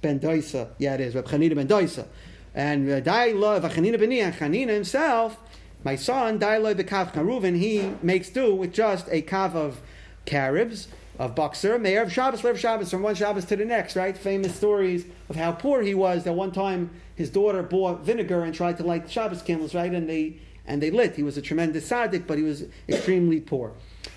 ben 0.00 0.18
Daisa. 0.18 0.70
Yeah, 0.78 0.94
it 0.94 1.02
is, 1.02 1.14
Rabbi 1.14 1.30
Chanina 1.30 1.54
ben 1.54 1.68
Daisa. 1.68 2.06
And 2.54 2.90
uh, 2.90 3.02
Daila, 3.02 3.60
Chanina 3.60 4.00
ben 4.00 4.12
and 4.12 4.34
Chanina 4.34 4.70
himself, 4.70 5.36
my 5.84 5.96
son, 5.96 6.38
Daila 6.38 6.74
bekav 6.74 7.12
Reuven, 7.12 7.58
he 7.58 7.92
makes 8.02 8.30
do 8.30 8.54
with 8.54 8.72
just 8.72 9.06
a 9.08 9.20
kav 9.20 9.54
of 9.54 9.82
caribs, 10.26 10.88
of 11.18 11.34
Boxer, 11.34 11.78
Mayor 11.78 12.02
of 12.02 12.12
Shabbos, 12.12 12.44
Lev 12.44 12.58
Shabbos, 12.58 12.90
from 12.90 13.02
one 13.02 13.14
Shabbos 13.14 13.44
to 13.46 13.56
the 13.56 13.64
next, 13.64 13.96
right? 13.96 14.16
Famous 14.16 14.54
stories 14.54 15.06
of 15.28 15.36
how 15.36 15.52
poor 15.52 15.82
he 15.82 15.94
was. 15.94 16.24
That 16.24 16.34
one 16.34 16.52
time 16.52 16.90
his 17.14 17.30
daughter 17.30 17.62
bought 17.62 18.00
vinegar 18.00 18.42
and 18.44 18.54
tried 18.54 18.76
to 18.78 18.84
light 18.84 19.10
Shabbos 19.10 19.42
candles, 19.42 19.74
right? 19.74 19.92
And 19.92 20.08
they 20.08 20.36
and 20.66 20.82
they 20.82 20.90
lit. 20.90 21.14
He 21.14 21.22
was 21.22 21.36
a 21.36 21.42
tremendous 21.42 21.88
tzaddik, 21.88 22.26
but 22.26 22.38
he 22.38 22.44
was 22.44 22.64
extremely 22.88 23.40
poor. 23.40 23.72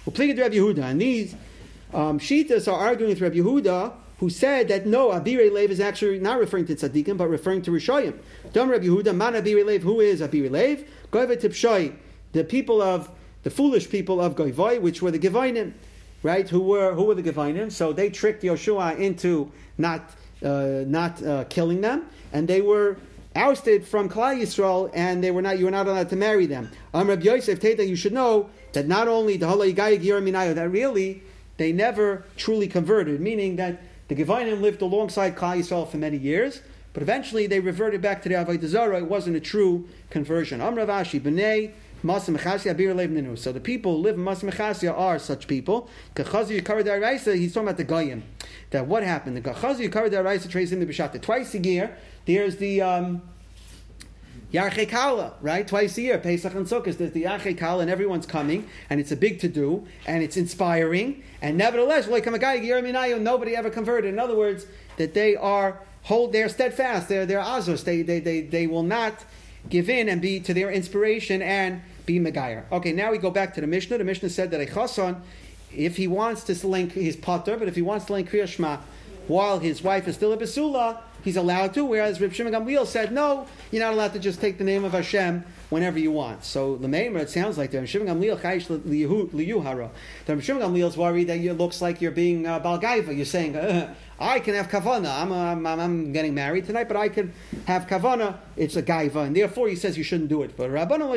Well, 0.06 0.14
pleaded 0.14 0.40
Rabbi 0.40 0.56
Yehuda, 0.56 0.84
and 0.84 1.00
these 1.00 1.36
um, 1.94 2.20
Shitas 2.20 2.72
are 2.72 2.78
arguing 2.78 3.12
with 3.12 3.22
Rabbi 3.22 3.38
Yehuda, 3.38 3.94
who 4.18 4.30
said 4.30 4.68
that 4.68 4.86
no, 4.86 5.10
Abirei 5.10 5.52
Lev 5.52 5.72
is 5.72 5.80
actually 5.80 6.20
not 6.20 6.40
referring 6.40 6.66
to 6.66 6.76
tzaddikim, 6.76 7.18
but 7.18 7.30
referring 7.30 7.62
to 7.62 7.72
Rishayim. 7.72 8.18
Dom 8.52 8.70
Rabbi 8.70 8.86
Yehuda, 8.86 9.16
man 9.16 9.34
Abirei 9.34 9.66
Lev, 9.66 9.84
who 9.84 10.02
is 10.02 10.22
Abirei 10.22 10.50
Lev? 10.50 10.86
Goiva 11.12 11.40
Tipshai, 11.40 11.96
the 12.34 12.44
people 12.44 12.82
of 12.82 13.10
the 13.44 13.50
foolish 13.50 13.90
people 13.90 14.20
of 14.20 14.36
Goivai, 14.36 14.82
which 14.82 15.02
were 15.02 15.12
the 15.12 15.20
Gevainim 15.20 15.74
right? 16.24 16.48
Who 16.50 16.62
were 16.62 16.94
who 16.94 17.04
were 17.04 17.16
the 17.16 17.24
Gevinim? 17.24 17.72
So 17.72 17.94
they 17.94 18.10
tricked 18.10 18.44
Yoshua 18.44 18.98
into 18.98 19.52
not 19.78 20.12
uh, 20.44 20.84
not 20.86 21.24
uh, 21.24 21.46
killing 21.46 21.82
them, 21.82 22.08
and 22.34 22.48
they 22.48 22.62
were 22.62 22.98
ousted 23.36 23.88
from 23.88 24.10
Klal 24.10 24.40
Yisrael, 24.42 24.90
and 24.94 25.24
they 25.24 25.32
were 25.32 25.42
not 25.42 25.60
you 25.60 25.66
were 25.66 25.72
not 25.72 25.88
allowed 25.88 26.10
to 26.10 26.16
marry 26.16 26.46
them. 26.46 26.70
Um, 26.94 27.10
Rabbi 27.10 27.24
Yosef 27.24 27.60
Teta, 27.60 27.86
you 27.86 27.96
should 27.96 28.14
know 28.14 28.50
that 28.74 28.88
not 28.88 29.08
only 29.08 29.38
the 29.38 29.48
that 29.48 30.70
really 30.70 31.24
they 31.58 31.72
never 31.72 32.24
truly 32.38 32.68
converted, 32.68 33.20
meaning 33.20 33.58
that 33.58 33.82
the 34.08 34.16
Gevinim 34.16 34.62
lived 34.62 34.82
alongside 34.82 35.36
Klal 35.36 35.60
Yisrael 35.60 35.88
for 35.88 35.98
many 35.98 36.18
years. 36.18 36.62
But 36.94 37.04
eventually 37.04 37.46
they 37.46 37.60
reverted 37.60 38.02
back 38.02 38.24
to 38.24 38.30
the 38.30 38.36
Avodah 38.36 38.66
Zarah. 38.66 38.98
It 38.98 39.06
wasn't 39.06 39.36
a 39.36 39.40
true 39.40 39.88
conversion. 40.10 40.60
So 42.02 43.52
the 43.52 43.62
people 43.62 43.98
who 43.98 44.02
live 44.02 44.16
in 44.16 44.24
Masmechasia 44.24 44.98
are 44.98 45.20
such 45.20 45.48
people. 45.48 45.90
He's 46.16 46.26
talking 46.26 47.68
about 47.68 47.78
the 47.78 47.84
Goyim. 47.84 48.24
That 48.72 48.88
what 48.88 49.04
happened? 49.04 49.38
The 49.38 49.42
Kachazi 49.42 49.90
Yikar 49.90 50.10
Daraisa 50.10 50.50
traces 50.50 50.72
in 50.74 50.80
the 50.80 50.86
Bishata. 50.86 51.22
Twice 51.22 51.54
a 51.56 51.60
year, 51.60 51.98
there's 52.26 52.58
the 52.58 52.82
um, 52.82 53.22
Yarche 54.54 54.90
Kala, 54.90 55.34
right? 55.42 55.68
Twice 55.68 55.98
a 55.98 56.02
year, 56.02 56.18
Pesach 56.18 56.54
and 56.56 56.66
Sukkot, 56.66 56.98
there's 56.98 57.12
the 57.12 57.24
Yarche 57.24 57.58
Kala, 57.58 57.82
and 57.82 57.92
everyone's 57.92 58.26
coming, 58.26 58.68
and 58.90 59.00
it's 59.00 59.12
a 59.12 59.16
big 59.16 59.40
to 59.40 59.48
do, 59.48 59.86
and 60.08 60.24
it's 60.24 60.38
inspiring, 60.38 61.24
and 61.42 61.58
nevertheless, 61.58 62.08
nobody 62.08 63.56
ever 63.56 63.70
converted. 63.70 64.12
In 64.12 64.20
other 64.20 64.36
words, 64.36 64.66
that 64.98 65.14
they 65.14 65.36
are 65.36 65.80
hold, 66.04 66.34
they're 66.34 66.50
steadfast, 66.50 67.10
they're 67.10 67.26
they're 67.26 67.40
azos, 67.40 67.84
they 67.84 68.02
they 68.02 68.20
they, 68.20 68.42
they 68.42 68.66
will 68.68 68.84
not 68.84 69.24
give 69.70 69.90
in 69.90 70.10
and 70.10 70.22
be 70.22 70.40
to 70.42 70.54
their 70.54 70.72
inspiration 70.72 71.42
and 71.42 71.82
be 72.06 72.20
Megayer. 72.20 72.64
Okay, 72.72 72.92
now 72.92 73.12
we 73.12 73.18
go 73.18 73.32
back 73.32 73.54
to 73.56 73.62
the 73.62 73.68
Mishnah. 73.68 73.98
The 73.98 74.04
Mishnah 74.04 74.30
said 74.30 74.52
that 74.52 74.62
a 74.62 74.66
chasan, 74.66 75.22
if 75.76 75.98
he 75.98 76.08
wants 76.08 76.44
to 76.46 76.68
link 76.68 76.94
his 76.94 77.16
potter, 77.16 77.58
but 77.58 77.68
if 77.68 77.76
he 77.76 77.82
wants 77.82 78.06
to 78.06 78.14
link 78.14 78.30
Kriya 78.30 78.48
Shema 78.48 78.78
while 79.28 79.60
his 79.60 79.84
wife 79.84 80.08
is 80.08 80.16
still 80.16 80.34
a 80.34 80.38
Basula, 80.38 81.00
he's 81.24 81.38
allowed 81.38 81.74
to, 81.74 81.86
whereas 81.86 82.20
Reb 82.22 82.34
Shimon 82.34 82.54
Gamliel 82.54 82.86
said, 82.86 83.12
no, 83.12 83.48
you're 83.72 83.84
not 83.84 83.94
allowed 83.94 84.14
to 84.14 84.20
just 84.20 84.42
take 84.42 84.58
the 84.58 84.64
name 84.64 84.84
of 84.84 84.94
Hashem 84.94 85.44
whenever 85.70 86.00
you 86.00 86.12
want. 86.12 86.44
So 86.44 86.76
the 86.78 86.88
Meimer, 86.88 87.20
it 87.20 87.30
sounds 87.30 87.58
like 87.58 87.72
the 87.72 87.80
Reb 87.80 87.88
Shimon 87.88 88.08
Gamliel 88.08 88.40
chayish 88.40 88.68
liyuhara. 88.68 89.90
The 90.26 90.36
Reb 90.36 90.44
Shimon 90.44 90.62
Gamliel 90.62 90.88
is 90.88 90.98
worried 90.98 91.28
that 91.28 91.40
it 91.40 91.54
looks 91.54 91.82
like 91.82 92.02
you're 92.02 92.12
being 92.12 92.46
uh, 92.46 92.60
Balgaiva. 92.60 93.16
You're 93.16 93.26
saying, 93.26 93.56
uh, 93.56 93.94
I 94.20 94.40
can 94.40 94.54
have 94.54 94.68
kavana. 94.68 95.22
I'm, 95.22 95.32
I'm, 95.32 95.66
I'm, 95.66 96.12
getting 96.12 96.34
married 96.34 96.66
tonight, 96.66 96.90
but 96.90 96.98
I 96.98 97.08
can 97.08 97.34
have 97.66 97.88
kavana. 97.88 98.38
It's 98.58 98.76
a 98.76 98.84
gaiva, 98.84 99.26
and 99.28 99.36
therefore 99.36 99.70
he 99.70 99.78
says 99.78 99.98
you 99.98 100.04
shouldn't 100.04 100.28
do 100.30 100.44
it. 100.44 100.58
But 100.58 100.72
Rabbanu 100.72 101.10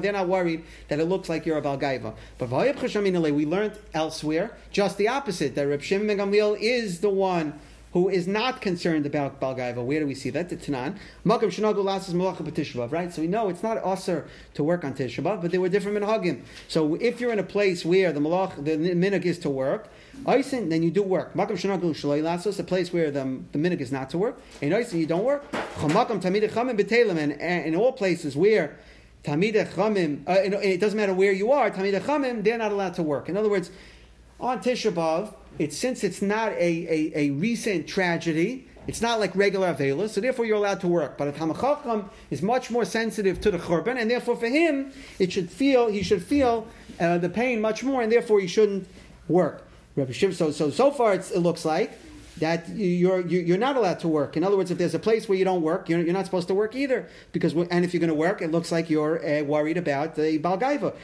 they're 0.00 0.12
not 0.12 0.28
worried 0.28 0.64
that 0.88 0.98
it 0.98 1.04
looks 1.04 1.28
like 1.28 1.44
you're 1.44 1.58
a 1.58 1.62
balgaiva. 1.62 2.14
But 2.38 2.50
we 2.50 3.46
learned 3.46 3.78
elsewhere 3.92 4.56
just 4.70 4.96
the 4.96 5.08
opposite. 5.08 5.54
That 5.54 5.66
Reb 5.66 5.82
Shimon 5.82 6.16
Gamliel 6.16 6.58
is 6.58 7.00
the 7.00 7.10
one 7.10 7.58
who 7.96 8.10
is 8.10 8.26
not 8.28 8.60
concerned 8.60 9.06
about 9.06 9.40
Balgaiva. 9.40 9.82
Where 9.82 10.00
do 10.00 10.06
we 10.06 10.14
see 10.14 10.28
that? 10.28 10.50
The 10.50 10.56
Tanan. 10.58 10.98
Makam 11.24 11.44
Shanagu 11.44 11.76
Lasas 11.76 12.12
Malacha 12.12 12.42
B'Tishabav, 12.46 12.92
right? 12.92 13.10
So 13.10 13.22
we 13.22 13.26
know 13.26 13.48
it's 13.48 13.62
not 13.62 13.78
usher 13.78 14.26
to 14.52 14.62
work 14.62 14.84
on 14.84 14.92
Tishabav, 14.92 15.40
but 15.40 15.50
there 15.50 15.62
were 15.62 15.70
different 15.70 15.96
minhagim. 15.96 16.42
So 16.68 16.96
if 16.96 17.22
you're 17.22 17.32
in 17.32 17.38
a 17.38 17.42
place 17.42 17.86
where 17.86 18.12
the 18.12 18.20
malach, 18.20 18.62
the 18.62 18.76
minhag 18.76 19.24
is 19.24 19.38
to 19.38 19.48
work, 19.48 19.88
Oisin, 20.28 20.68
then 20.68 20.82
you 20.82 20.90
do 20.90 21.02
work. 21.02 21.32
Makam 21.32 21.52
Shanagu 21.52 21.94
Shalai 21.94 22.20
Lasas, 22.20 22.60
a 22.60 22.64
place 22.64 22.92
where 22.92 23.10
the, 23.10 23.40
the 23.52 23.58
minhag 23.58 23.80
is 23.80 23.90
not 23.90 24.10
to 24.10 24.18
work. 24.18 24.42
In 24.60 24.74
Oisin, 24.74 25.00
you 25.00 25.06
don't 25.06 25.24
work. 25.24 25.50
Chamakam 25.76 26.20
Tamid 26.20 26.46
Chamim 26.50 26.78
B'Telim, 26.78 27.16
and 27.40 27.66
in 27.66 27.74
all 27.74 27.94
places 27.94 28.36
where 28.36 28.76
Tamid 29.24 29.54
Chamim, 29.72 30.20
uh, 30.28 30.32
it 30.60 30.80
doesn't 30.80 30.98
matter 30.98 31.14
where 31.14 31.32
you 31.32 31.50
are, 31.50 31.70
Tamid 31.70 31.98
Chamim, 32.02 32.44
they're 32.44 32.58
not 32.58 32.72
allowed 32.72 32.92
to 32.92 33.02
work. 33.02 33.30
In 33.30 33.38
other 33.38 33.48
words, 33.48 33.70
on 34.40 34.60
Tisha 34.60 35.34
it's 35.58 35.76
since 35.76 36.04
it's 36.04 36.20
not 36.20 36.52
a, 36.52 36.56
a, 36.58 37.12
a 37.14 37.30
recent 37.30 37.86
tragedy, 37.86 38.68
it's 38.86 39.00
not 39.00 39.18
like 39.18 39.34
regular 39.34 39.72
Avela, 39.72 40.08
so 40.08 40.20
therefore 40.20 40.44
you're 40.44 40.56
allowed 40.56 40.80
to 40.80 40.88
work. 40.88 41.16
But 41.16 41.28
a 41.28 41.32
Tamachacham 41.32 42.08
is 42.30 42.42
much 42.42 42.70
more 42.70 42.84
sensitive 42.84 43.40
to 43.40 43.50
the 43.50 43.58
Churban, 43.58 43.98
and 43.98 44.10
therefore 44.10 44.36
for 44.36 44.48
him, 44.48 44.92
it 45.18 45.32
should 45.32 45.50
feel, 45.50 45.88
he 45.88 46.02
should 46.02 46.22
feel 46.22 46.66
uh, 47.00 47.18
the 47.18 47.28
pain 47.28 47.60
much 47.60 47.82
more, 47.82 48.02
and 48.02 48.12
therefore 48.12 48.40
he 48.40 48.46
shouldn't 48.46 48.86
work. 49.28 49.66
So, 50.12 50.50
so, 50.50 50.70
so 50.70 50.90
far 50.90 51.14
it 51.14 51.36
looks 51.36 51.64
like 51.64 51.98
that 52.38 52.68
you're 52.68 53.26
you're 53.26 53.56
not 53.58 53.76
allowed 53.76 54.00
to 54.00 54.08
work. 54.08 54.36
In 54.36 54.44
other 54.44 54.56
words, 54.56 54.70
if 54.70 54.78
there's 54.78 54.94
a 54.94 54.98
place 54.98 55.28
where 55.28 55.38
you 55.38 55.44
don't 55.44 55.62
work, 55.62 55.88
you're, 55.88 56.02
not 56.12 56.24
supposed 56.26 56.48
to 56.48 56.54
work 56.54 56.74
either. 56.74 57.08
Because 57.32 57.54
and 57.54 57.84
if 57.84 57.94
you're 57.94 58.00
going 58.00 58.08
to 58.08 58.14
work, 58.14 58.42
it 58.42 58.50
looks 58.50 58.70
like 58.70 58.90
you're 58.90 59.24
uh, 59.24 59.42
worried 59.42 59.76
about 59.78 60.14
the 60.16 60.38
balgaiva. 60.38 60.94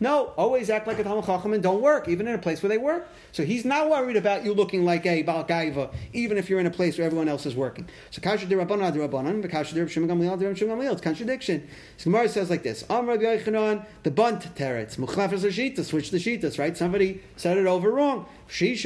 No, 0.00 0.32
always 0.36 0.70
act 0.70 0.86
like 0.86 0.98
a 0.98 1.04
talmud 1.04 1.54
and 1.54 1.62
don't 1.62 1.80
work, 1.80 2.08
even 2.08 2.28
in 2.28 2.34
a 2.34 2.38
place 2.38 2.62
where 2.62 2.68
they 2.68 2.78
work. 2.78 3.08
So 3.32 3.44
he's 3.44 3.64
not 3.64 3.88
worried 3.88 4.16
about 4.16 4.44
you 4.44 4.52
looking 4.52 4.84
like 4.84 5.06
a 5.06 5.22
balgaiva, 5.24 5.92
even 6.12 6.36
if 6.36 6.50
you're 6.50 6.60
in 6.60 6.66
a 6.66 6.70
place 6.70 6.98
where 6.98 7.06
everyone 7.06 7.28
else 7.28 7.46
is 7.46 7.56
working. 7.56 7.88
So 8.10 8.20
kasha 8.20 8.46
de 8.46 8.54
rabbanon 8.56 8.92
de 8.92 8.98
Gamliel. 10.68 10.92
It's 10.92 11.00
contradiction. 11.00 11.66
So 11.96 12.04
Gemara 12.10 12.28
says 12.28 12.50
like 12.50 12.62
this: 12.62 12.82
the 12.82 14.10
bunt 14.10 14.54
teretz, 14.54 15.84
switch 15.84 16.10
the 16.10 16.18
shitas. 16.18 16.58
Right? 16.58 16.76
Somebody 16.76 17.22
said 17.36 17.56
it 17.56 17.66
over 17.66 17.90
wrong. 17.90 18.26
You 18.60 18.84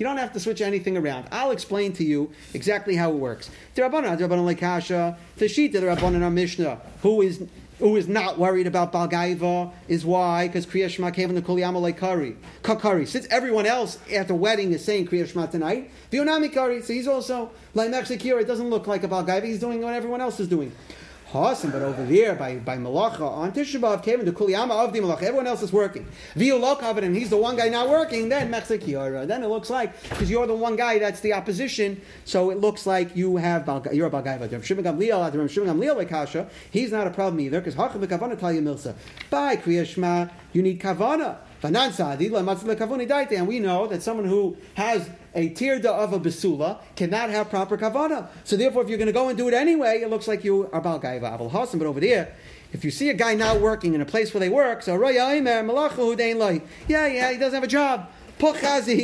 don't 0.00 0.16
have 0.16 0.32
to 0.32 0.40
switch 0.40 0.60
anything 0.60 0.96
around. 0.96 1.28
I'll 1.30 1.50
explain 1.50 1.92
to 1.94 2.04
you 2.04 2.32
exactly 2.54 2.96
how 2.96 3.10
it 3.10 3.16
works. 3.16 3.50
The 3.74 3.82
Rabbanan, 3.82 4.18
the 4.18 4.26
Lekasha, 4.28 5.16
the 5.36 5.46
Shita, 5.46 5.72
the 5.72 5.80
Rabbanan 5.80 6.32
Mishnah, 6.32 6.80
who 7.02 7.22
is 7.22 7.42
who 7.78 7.96
is 7.96 8.06
not 8.06 8.38
worried 8.38 8.66
about 8.66 8.92
Balgaiva 8.92 9.72
is 9.88 10.04
why? 10.04 10.46
Because 10.46 10.64
Kriya 10.64 10.88
Shema 10.88 11.10
came 11.10 11.28
in 11.28 11.34
the 11.34 11.42
Kuliyama 11.42 11.80
like 11.80 11.98
Kari. 11.98 12.36
Kakari. 12.62 13.06
Since 13.06 13.26
everyone 13.30 13.66
else 13.66 13.98
at 14.12 14.28
the 14.28 14.34
wedding 14.34 14.72
is 14.72 14.84
saying 14.84 15.08
Kriya 15.08 15.26
Shema 15.26 15.46
tonight, 15.46 15.90
Vionami 16.12 16.52
Kari, 16.52 16.82
so 16.82 16.92
he's 16.92 17.08
also 17.08 17.50
like 17.74 17.90
Mechzikira. 17.90 18.42
It 18.42 18.46
doesn't 18.46 18.70
look 18.70 18.86
like 18.86 19.02
a 19.02 19.08
Balgaiva. 19.08 19.44
He's 19.44 19.60
doing 19.60 19.82
what 19.82 19.94
everyone 19.94 20.20
else 20.20 20.38
is 20.38 20.48
doing. 20.48 20.72
Hasim, 21.34 21.72
but 21.72 21.82
over 21.82 22.04
there 22.04 22.36
by, 22.36 22.54
by 22.58 22.76
Malacha 22.78 23.20
on 23.20 23.50
Tisha 23.50 23.80
B'av 23.80 24.04
came 24.04 24.20
into 24.20 24.30
Kuliyama 24.30 24.70
of 24.70 24.92
the 24.92 25.00
Malacha. 25.00 25.24
Everyone 25.24 25.48
else 25.48 25.62
is 25.62 25.72
working. 25.72 26.06
Viu 26.36 26.62
and 27.02 27.16
he's 27.16 27.30
the 27.30 27.36
one 27.36 27.56
guy 27.56 27.68
not 27.68 27.88
working. 27.88 28.28
Then 28.28 28.52
Mechzik 28.52 29.26
Then 29.26 29.42
it 29.42 29.48
looks 29.48 29.68
like 29.68 30.00
because 30.08 30.30
you're 30.30 30.46
the 30.46 30.54
one 30.54 30.76
guy 30.76 31.00
that's 31.00 31.18
the 31.20 31.32
opposition. 31.32 32.00
So 32.24 32.50
it 32.50 32.58
looks 32.58 32.86
like 32.86 33.16
you 33.16 33.36
have 33.36 33.66
you're 33.92 34.06
a 34.06 34.10
Balgaiva. 34.10 34.52
Rav 34.52 34.64
Shimon 34.64 34.84
Gamliel, 34.84 35.32
Gamliel 35.32 36.08
Kasha. 36.08 36.48
He's 36.70 36.92
not 36.92 37.08
a 37.08 37.10
problem 37.10 37.40
either 37.40 37.60
because 37.60 37.74
Hachav 37.74 38.06
Kavana 38.06 38.38
Talia 38.38 38.62
Milsa. 38.62 38.94
By 39.28 39.56
Kriyashma, 39.56 40.30
you 40.52 40.62
need 40.62 40.80
Kavana. 40.80 41.38
And 41.64 43.48
we 43.48 43.58
know 43.58 43.86
that 43.86 44.02
someone 44.02 44.26
who 44.26 44.56
has 44.74 45.08
a 45.34 45.48
tirda 45.50 45.86
of 45.86 46.12
a 46.12 46.20
besula 46.20 46.78
cannot 46.94 47.30
have 47.30 47.48
proper 47.48 47.78
kavana. 47.78 48.28
So 48.44 48.56
therefore, 48.56 48.82
if 48.82 48.90
you're 48.90 48.98
going 48.98 49.06
to 49.06 49.12
go 49.12 49.30
and 49.30 49.38
do 49.38 49.48
it 49.48 49.54
anyway, 49.54 50.02
it 50.02 50.10
looks 50.10 50.28
like 50.28 50.44
you 50.44 50.68
are 50.72 50.82
balgaiva 50.82 51.38
aval 51.38 51.50
hasim. 51.50 51.78
But 51.78 51.86
over 51.86 52.00
there, 52.00 52.34
if 52.74 52.84
you 52.84 52.90
see 52.90 53.08
a 53.08 53.14
guy 53.14 53.34
not 53.34 53.60
working 53.60 53.94
in 53.94 54.02
a 54.02 54.04
place 54.04 54.34
where 54.34 54.40
they 54.40 54.50
work, 54.50 54.82
so 54.82 54.94
yeah, 54.94 55.32
yeah, 56.88 57.30
he 57.32 57.38
doesn't 57.38 57.54
have 57.54 57.64
a 57.64 57.66
job. 57.66 58.10
There's 58.38 58.96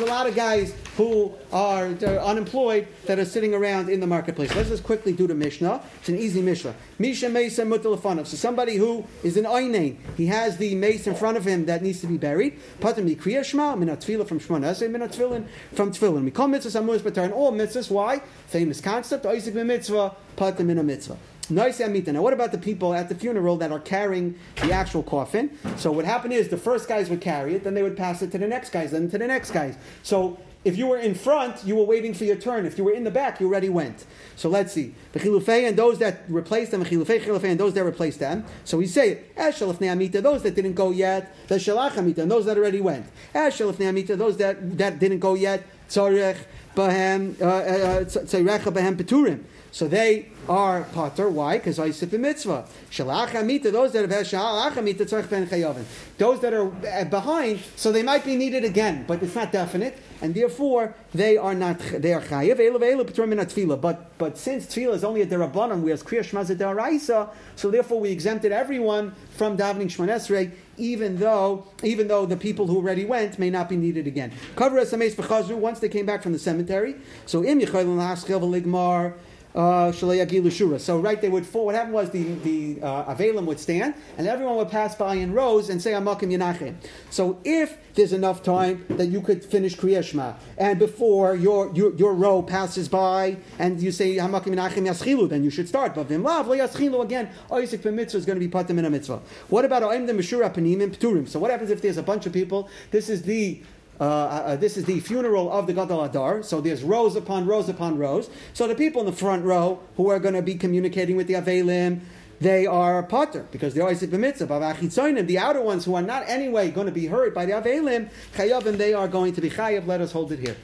a 0.00 0.06
lot 0.06 0.26
of 0.26 0.34
guys 0.34 0.74
who 0.96 1.34
are 1.52 1.86
unemployed 1.86 2.88
that 3.06 3.18
are 3.18 3.24
sitting 3.24 3.54
around 3.54 3.88
in 3.88 4.00
the 4.00 4.06
marketplace. 4.06 4.54
Let's 4.56 4.70
just 4.70 4.82
quickly 4.82 5.12
do 5.12 5.26
the 5.26 5.34
Mishnah. 5.34 5.82
It's 6.00 6.08
an 6.08 6.16
easy 6.16 6.42
Mishnah. 6.42 6.74
Misha 6.98 7.28
Mesa 7.28 7.62
Mutalafanov. 7.62 8.26
So 8.26 8.36
somebody 8.36 8.76
who 8.76 9.06
is 9.22 9.36
an 9.36 9.44
Einain, 9.44 9.98
he 10.16 10.26
has 10.26 10.56
the 10.56 10.74
mace 10.74 11.06
in 11.06 11.14
front 11.14 11.36
of 11.36 11.44
him 11.44 11.66
that 11.66 11.82
needs 11.82 12.00
to 12.00 12.06
be 12.06 12.16
buried. 12.16 12.58
Patam 12.80 13.14
Kriya 13.16 13.44
Shema, 13.44 13.76
Minat 13.76 14.04
Tefillah 14.04 14.26
from 14.26 14.38
Shema 14.38 14.58
Naseh, 14.58 14.88
Minat 14.90 15.14
Tefillin 15.14 15.46
from 15.74 15.92
Tefillin. 15.92 16.24
We 16.24 16.30
call 16.30 16.48
mitzvahs 16.48 16.80
Amuris 16.80 17.00
Batar, 17.00 17.24
and 17.24 17.32
all 17.32 17.52
mitzvahs. 17.52 17.90
Why? 17.90 18.20
Famous 18.46 18.80
concept, 18.80 19.26
Isaac 19.26 19.54
mitzvah, 19.54 20.14
a 20.38 20.64
mitzvah. 20.64 21.18
Nice 21.50 21.80
amita. 21.80 22.12
Now, 22.12 22.22
what 22.22 22.32
about 22.32 22.52
the 22.52 22.58
people 22.58 22.92
at 22.92 23.08
the 23.08 23.14
funeral 23.14 23.56
that 23.56 23.72
are 23.72 23.80
carrying 23.80 24.34
the 24.56 24.72
actual 24.72 25.02
coffin? 25.02 25.56
So, 25.76 25.90
what 25.90 26.04
happened 26.04 26.34
is 26.34 26.48
the 26.48 26.58
first 26.58 26.88
guys 26.88 27.08
would 27.08 27.20
carry 27.20 27.54
it, 27.54 27.64
then 27.64 27.74
they 27.74 27.82
would 27.82 27.96
pass 27.96 28.20
it 28.22 28.30
to 28.32 28.38
the 28.38 28.46
next 28.46 28.70
guys, 28.70 28.90
then 28.90 29.10
to 29.10 29.18
the 29.18 29.26
next 29.26 29.52
guys. 29.52 29.76
So, 30.02 30.38
if 30.64 30.76
you 30.76 30.86
were 30.88 30.98
in 30.98 31.14
front, 31.14 31.64
you 31.64 31.76
were 31.76 31.84
waiting 31.84 32.12
for 32.12 32.24
your 32.24 32.36
turn. 32.36 32.66
If 32.66 32.76
you 32.76 32.84
were 32.84 32.92
in 32.92 33.04
the 33.04 33.10
back, 33.10 33.40
you 33.40 33.46
already 33.46 33.68
went. 33.68 34.04
So 34.36 34.48
let's 34.48 34.72
see. 34.72 34.92
The 35.12 35.20
chilufei 35.20 35.68
and 35.68 35.78
those 35.78 35.98
that 36.00 36.24
replaced 36.28 36.72
them, 36.72 36.84
chilufei, 36.84 37.44
and 37.44 37.60
those 37.60 37.74
that 37.74 37.84
replaced 37.84 38.18
them. 38.18 38.44
So 38.64 38.76
we 38.76 38.86
say 38.86 39.20
those 39.36 39.78
that 39.78 40.52
didn't 40.56 40.74
go 40.74 40.90
yet. 40.90 41.34
The 41.46 41.54
shalach 41.54 41.96
amita, 41.96 42.22
and 42.22 42.30
those 42.30 42.44
that 42.46 42.58
already 42.58 42.80
went. 42.80 43.06
Those 43.32 44.36
that, 44.38 44.78
that 44.78 44.98
didn't 44.98 45.20
go 45.20 45.34
yet. 45.34 45.64
Bahem, 45.88 47.40
uh, 47.40 47.44
uh, 47.44 48.04
tzorech, 48.04 48.60
bahem, 48.60 48.96
peturim. 48.96 49.44
So 49.70 49.88
they 49.88 50.28
are 50.48 50.84
potter. 50.84 51.28
Why? 51.28 51.58
Because 51.58 51.78
I 51.78 51.90
sit 51.90 52.10
the 52.10 52.18
mitzvah. 52.18 52.64
Shalach 52.90 53.34
amita, 53.34 53.70
those 53.70 53.92
that 53.92 54.02
have 54.02 54.10
had 54.10 54.26
shalach 54.26 54.76
amita 54.76 55.04
ben. 55.28 55.86
Those 56.16 56.40
that 56.40 56.54
are 56.54 56.72
uh, 56.86 57.04
behind, 57.04 57.60
so 57.76 57.92
they 57.92 58.02
might 58.02 58.24
be 58.24 58.36
needed 58.36 58.64
again, 58.64 59.04
but 59.06 59.22
it's 59.22 59.34
not 59.34 59.52
definite, 59.52 59.98
and 60.20 60.34
therefore 60.34 60.94
they 61.14 61.36
are 61.36 61.54
not 61.54 61.78
they 61.78 62.12
are 62.12 62.20
p'turim 62.22 63.28
min. 63.28 63.80
But 63.80 64.18
but 64.18 64.38
since 64.38 64.66
tefillah 64.66 64.94
is 64.94 65.04
only 65.04 65.22
a 65.22 65.26
derabanan, 65.26 65.82
whereas 65.82 66.02
kriya 66.02 66.24
shema 66.24 66.40
is 66.40 66.50
a 66.50 66.56
deraisa, 66.56 67.30
so 67.56 67.70
therefore 67.70 68.00
we 68.00 68.10
exempted 68.10 68.52
everyone 68.52 69.14
from 69.36 69.56
davening 69.56 69.86
shmanesrei, 69.86 70.50
even 70.76 71.18
though 71.18 71.66
even 71.82 72.08
though 72.08 72.26
the 72.26 72.36
people 72.36 72.66
who 72.66 72.76
already 72.76 73.04
went 73.04 73.38
may 73.38 73.50
not 73.50 73.68
be 73.68 73.76
needed 73.76 74.06
again. 74.06 74.32
Cover 74.56 74.78
as 74.78 74.92
once 74.92 75.80
they 75.80 75.88
came 75.88 76.06
back 76.06 76.22
from 76.22 76.32
the 76.32 76.38
cemetery. 76.38 76.96
So 77.26 77.44
im 77.44 77.60
yichaylim 77.60 77.96
laschil 77.96 78.40
v'ligmar. 78.40 79.14
Uh, 79.58 79.90
so 79.90 81.00
right, 81.00 81.20
they 81.20 81.28
would 81.28 81.44
fall. 81.44 81.66
What 81.66 81.74
happened 81.74 81.94
was 81.94 82.10
the 82.10 82.22
the 82.22 82.80
uh, 82.80 83.12
Avelim 83.12 83.44
would 83.46 83.58
stand, 83.58 83.94
and 84.16 84.28
everyone 84.28 84.54
would 84.54 84.68
pass 84.68 84.94
by 84.94 85.16
in 85.16 85.32
rows 85.32 85.68
and 85.68 85.82
say 85.82 85.90
Amakim 85.90 86.30
Yanachim. 86.30 86.76
So 87.10 87.40
if 87.42 87.76
there's 87.94 88.12
enough 88.12 88.44
time 88.44 88.84
that 88.90 89.06
you 89.06 89.20
could 89.20 89.44
finish 89.44 89.76
Kriyashma, 89.76 90.36
and 90.58 90.78
before 90.78 91.34
your, 91.34 91.74
your 91.74 91.92
your 91.96 92.14
row 92.14 92.40
passes 92.40 92.88
by, 92.88 93.38
and 93.58 93.82
you 93.82 93.90
say 93.90 94.14
Hamakim 94.14 94.54
Yanachim 94.54 94.86
Yaschilu, 94.86 95.28
then 95.28 95.42
you 95.42 95.50
should 95.50 95.66
start. 95.66 95.92
But 95.96 96.08
Vimlav 96.08 96.44
Yaschilu 96.44 97.02
again, 97.02 97.28
Isaac 97.50 97.82
ben 97.82 97.96
Mitzvah 97.96 98.18
is 98.18 98.26
going 98.26 98.38
to 98.38 98.46
be 98.46 98.52
patim 98.52 98.78
in 98.78 98.84
a 98.84 98.90
mitzvah. 98.90 99.20
What 99.48 99.64
about 99.64 99.82
Oim 99.82 100.06
the 100.06 100.12
Meshura 100.12 100.54
Panim 100.54 100.84
and 100.84 100.96
Pturim? 100.96 101.28
So 101.28 101.40
what 101.40 101.50
happens 101.50 101.70
if 101.70 101.82
there's 101.82 101.96
a 101.96 102.02
bunch 102.04 102.26
of 102.26 102.32
people? 102.32 102.68
This 102.92 103.08
is 103.08 103.22
the 103.22 103.60
uh, 104.00 104.04
uh, 104.04 104.56
this 104.56 104.76
is 104.76 104.84
the 104.84 105.00
funeral 105.00 105.50
of 105.52 105.66
the 105.66 105.72
Gadol 105.72 106.08
Hador. 106.08 106.44
So 106.44 106.60
there's 106.60 106.82
rows 106.82 107.16
upon 107.16 107.46
rows 107.46 107.68
upon 107.68 107.98
rows. 107.98 108.30
So 108.52 108.68
the 108.68 108.74
people 108.74 109.00
in 109.00 109.06
the 109.06 109.12
front 109.12 109.44
row 109.44 109.80
who 109.96 110.08
are 110.10 110.18
going 110.18 110.34
to 110.34 110.42
be 110.42 110.54
communicating 110.54 111.16
with 111.16 111.26
the 111.26 111.34
Avelim, 111.34 112.00
they 112.40 112.66
are 112.66 113.02
potter 113.02 113.46
because 113.50 113.74
they're 113.74 113.88
Isaac 113.88 114.10
b'mitzvah. 114.10 115.26
The 115.26 115.38
outer 115.38 115.60
ones 115.60 115.84
who 115.84 115.94
are 115.94 116.02
not 116.02 116.22
anyway 116.28 116.70
going 116.70 116.86
to 116.86 116.92
be 116.92 117.06
hurt 117.06 117.34
by 117.34 117.46
the 117.46 117.52
Avelim, 117.52 118.10
chayavim, 118.34 118.76
they 118.76 118.94
are 118.94 119.08
going 119.08 119.34
to 119.34 119.40
be 119.40 119.50
chayav. 119.50 119.86
Let 119.86 120.00
us 120.00 120.12
hold 120.12 120.30
it 120.30 120.38
here. 120.38 120.56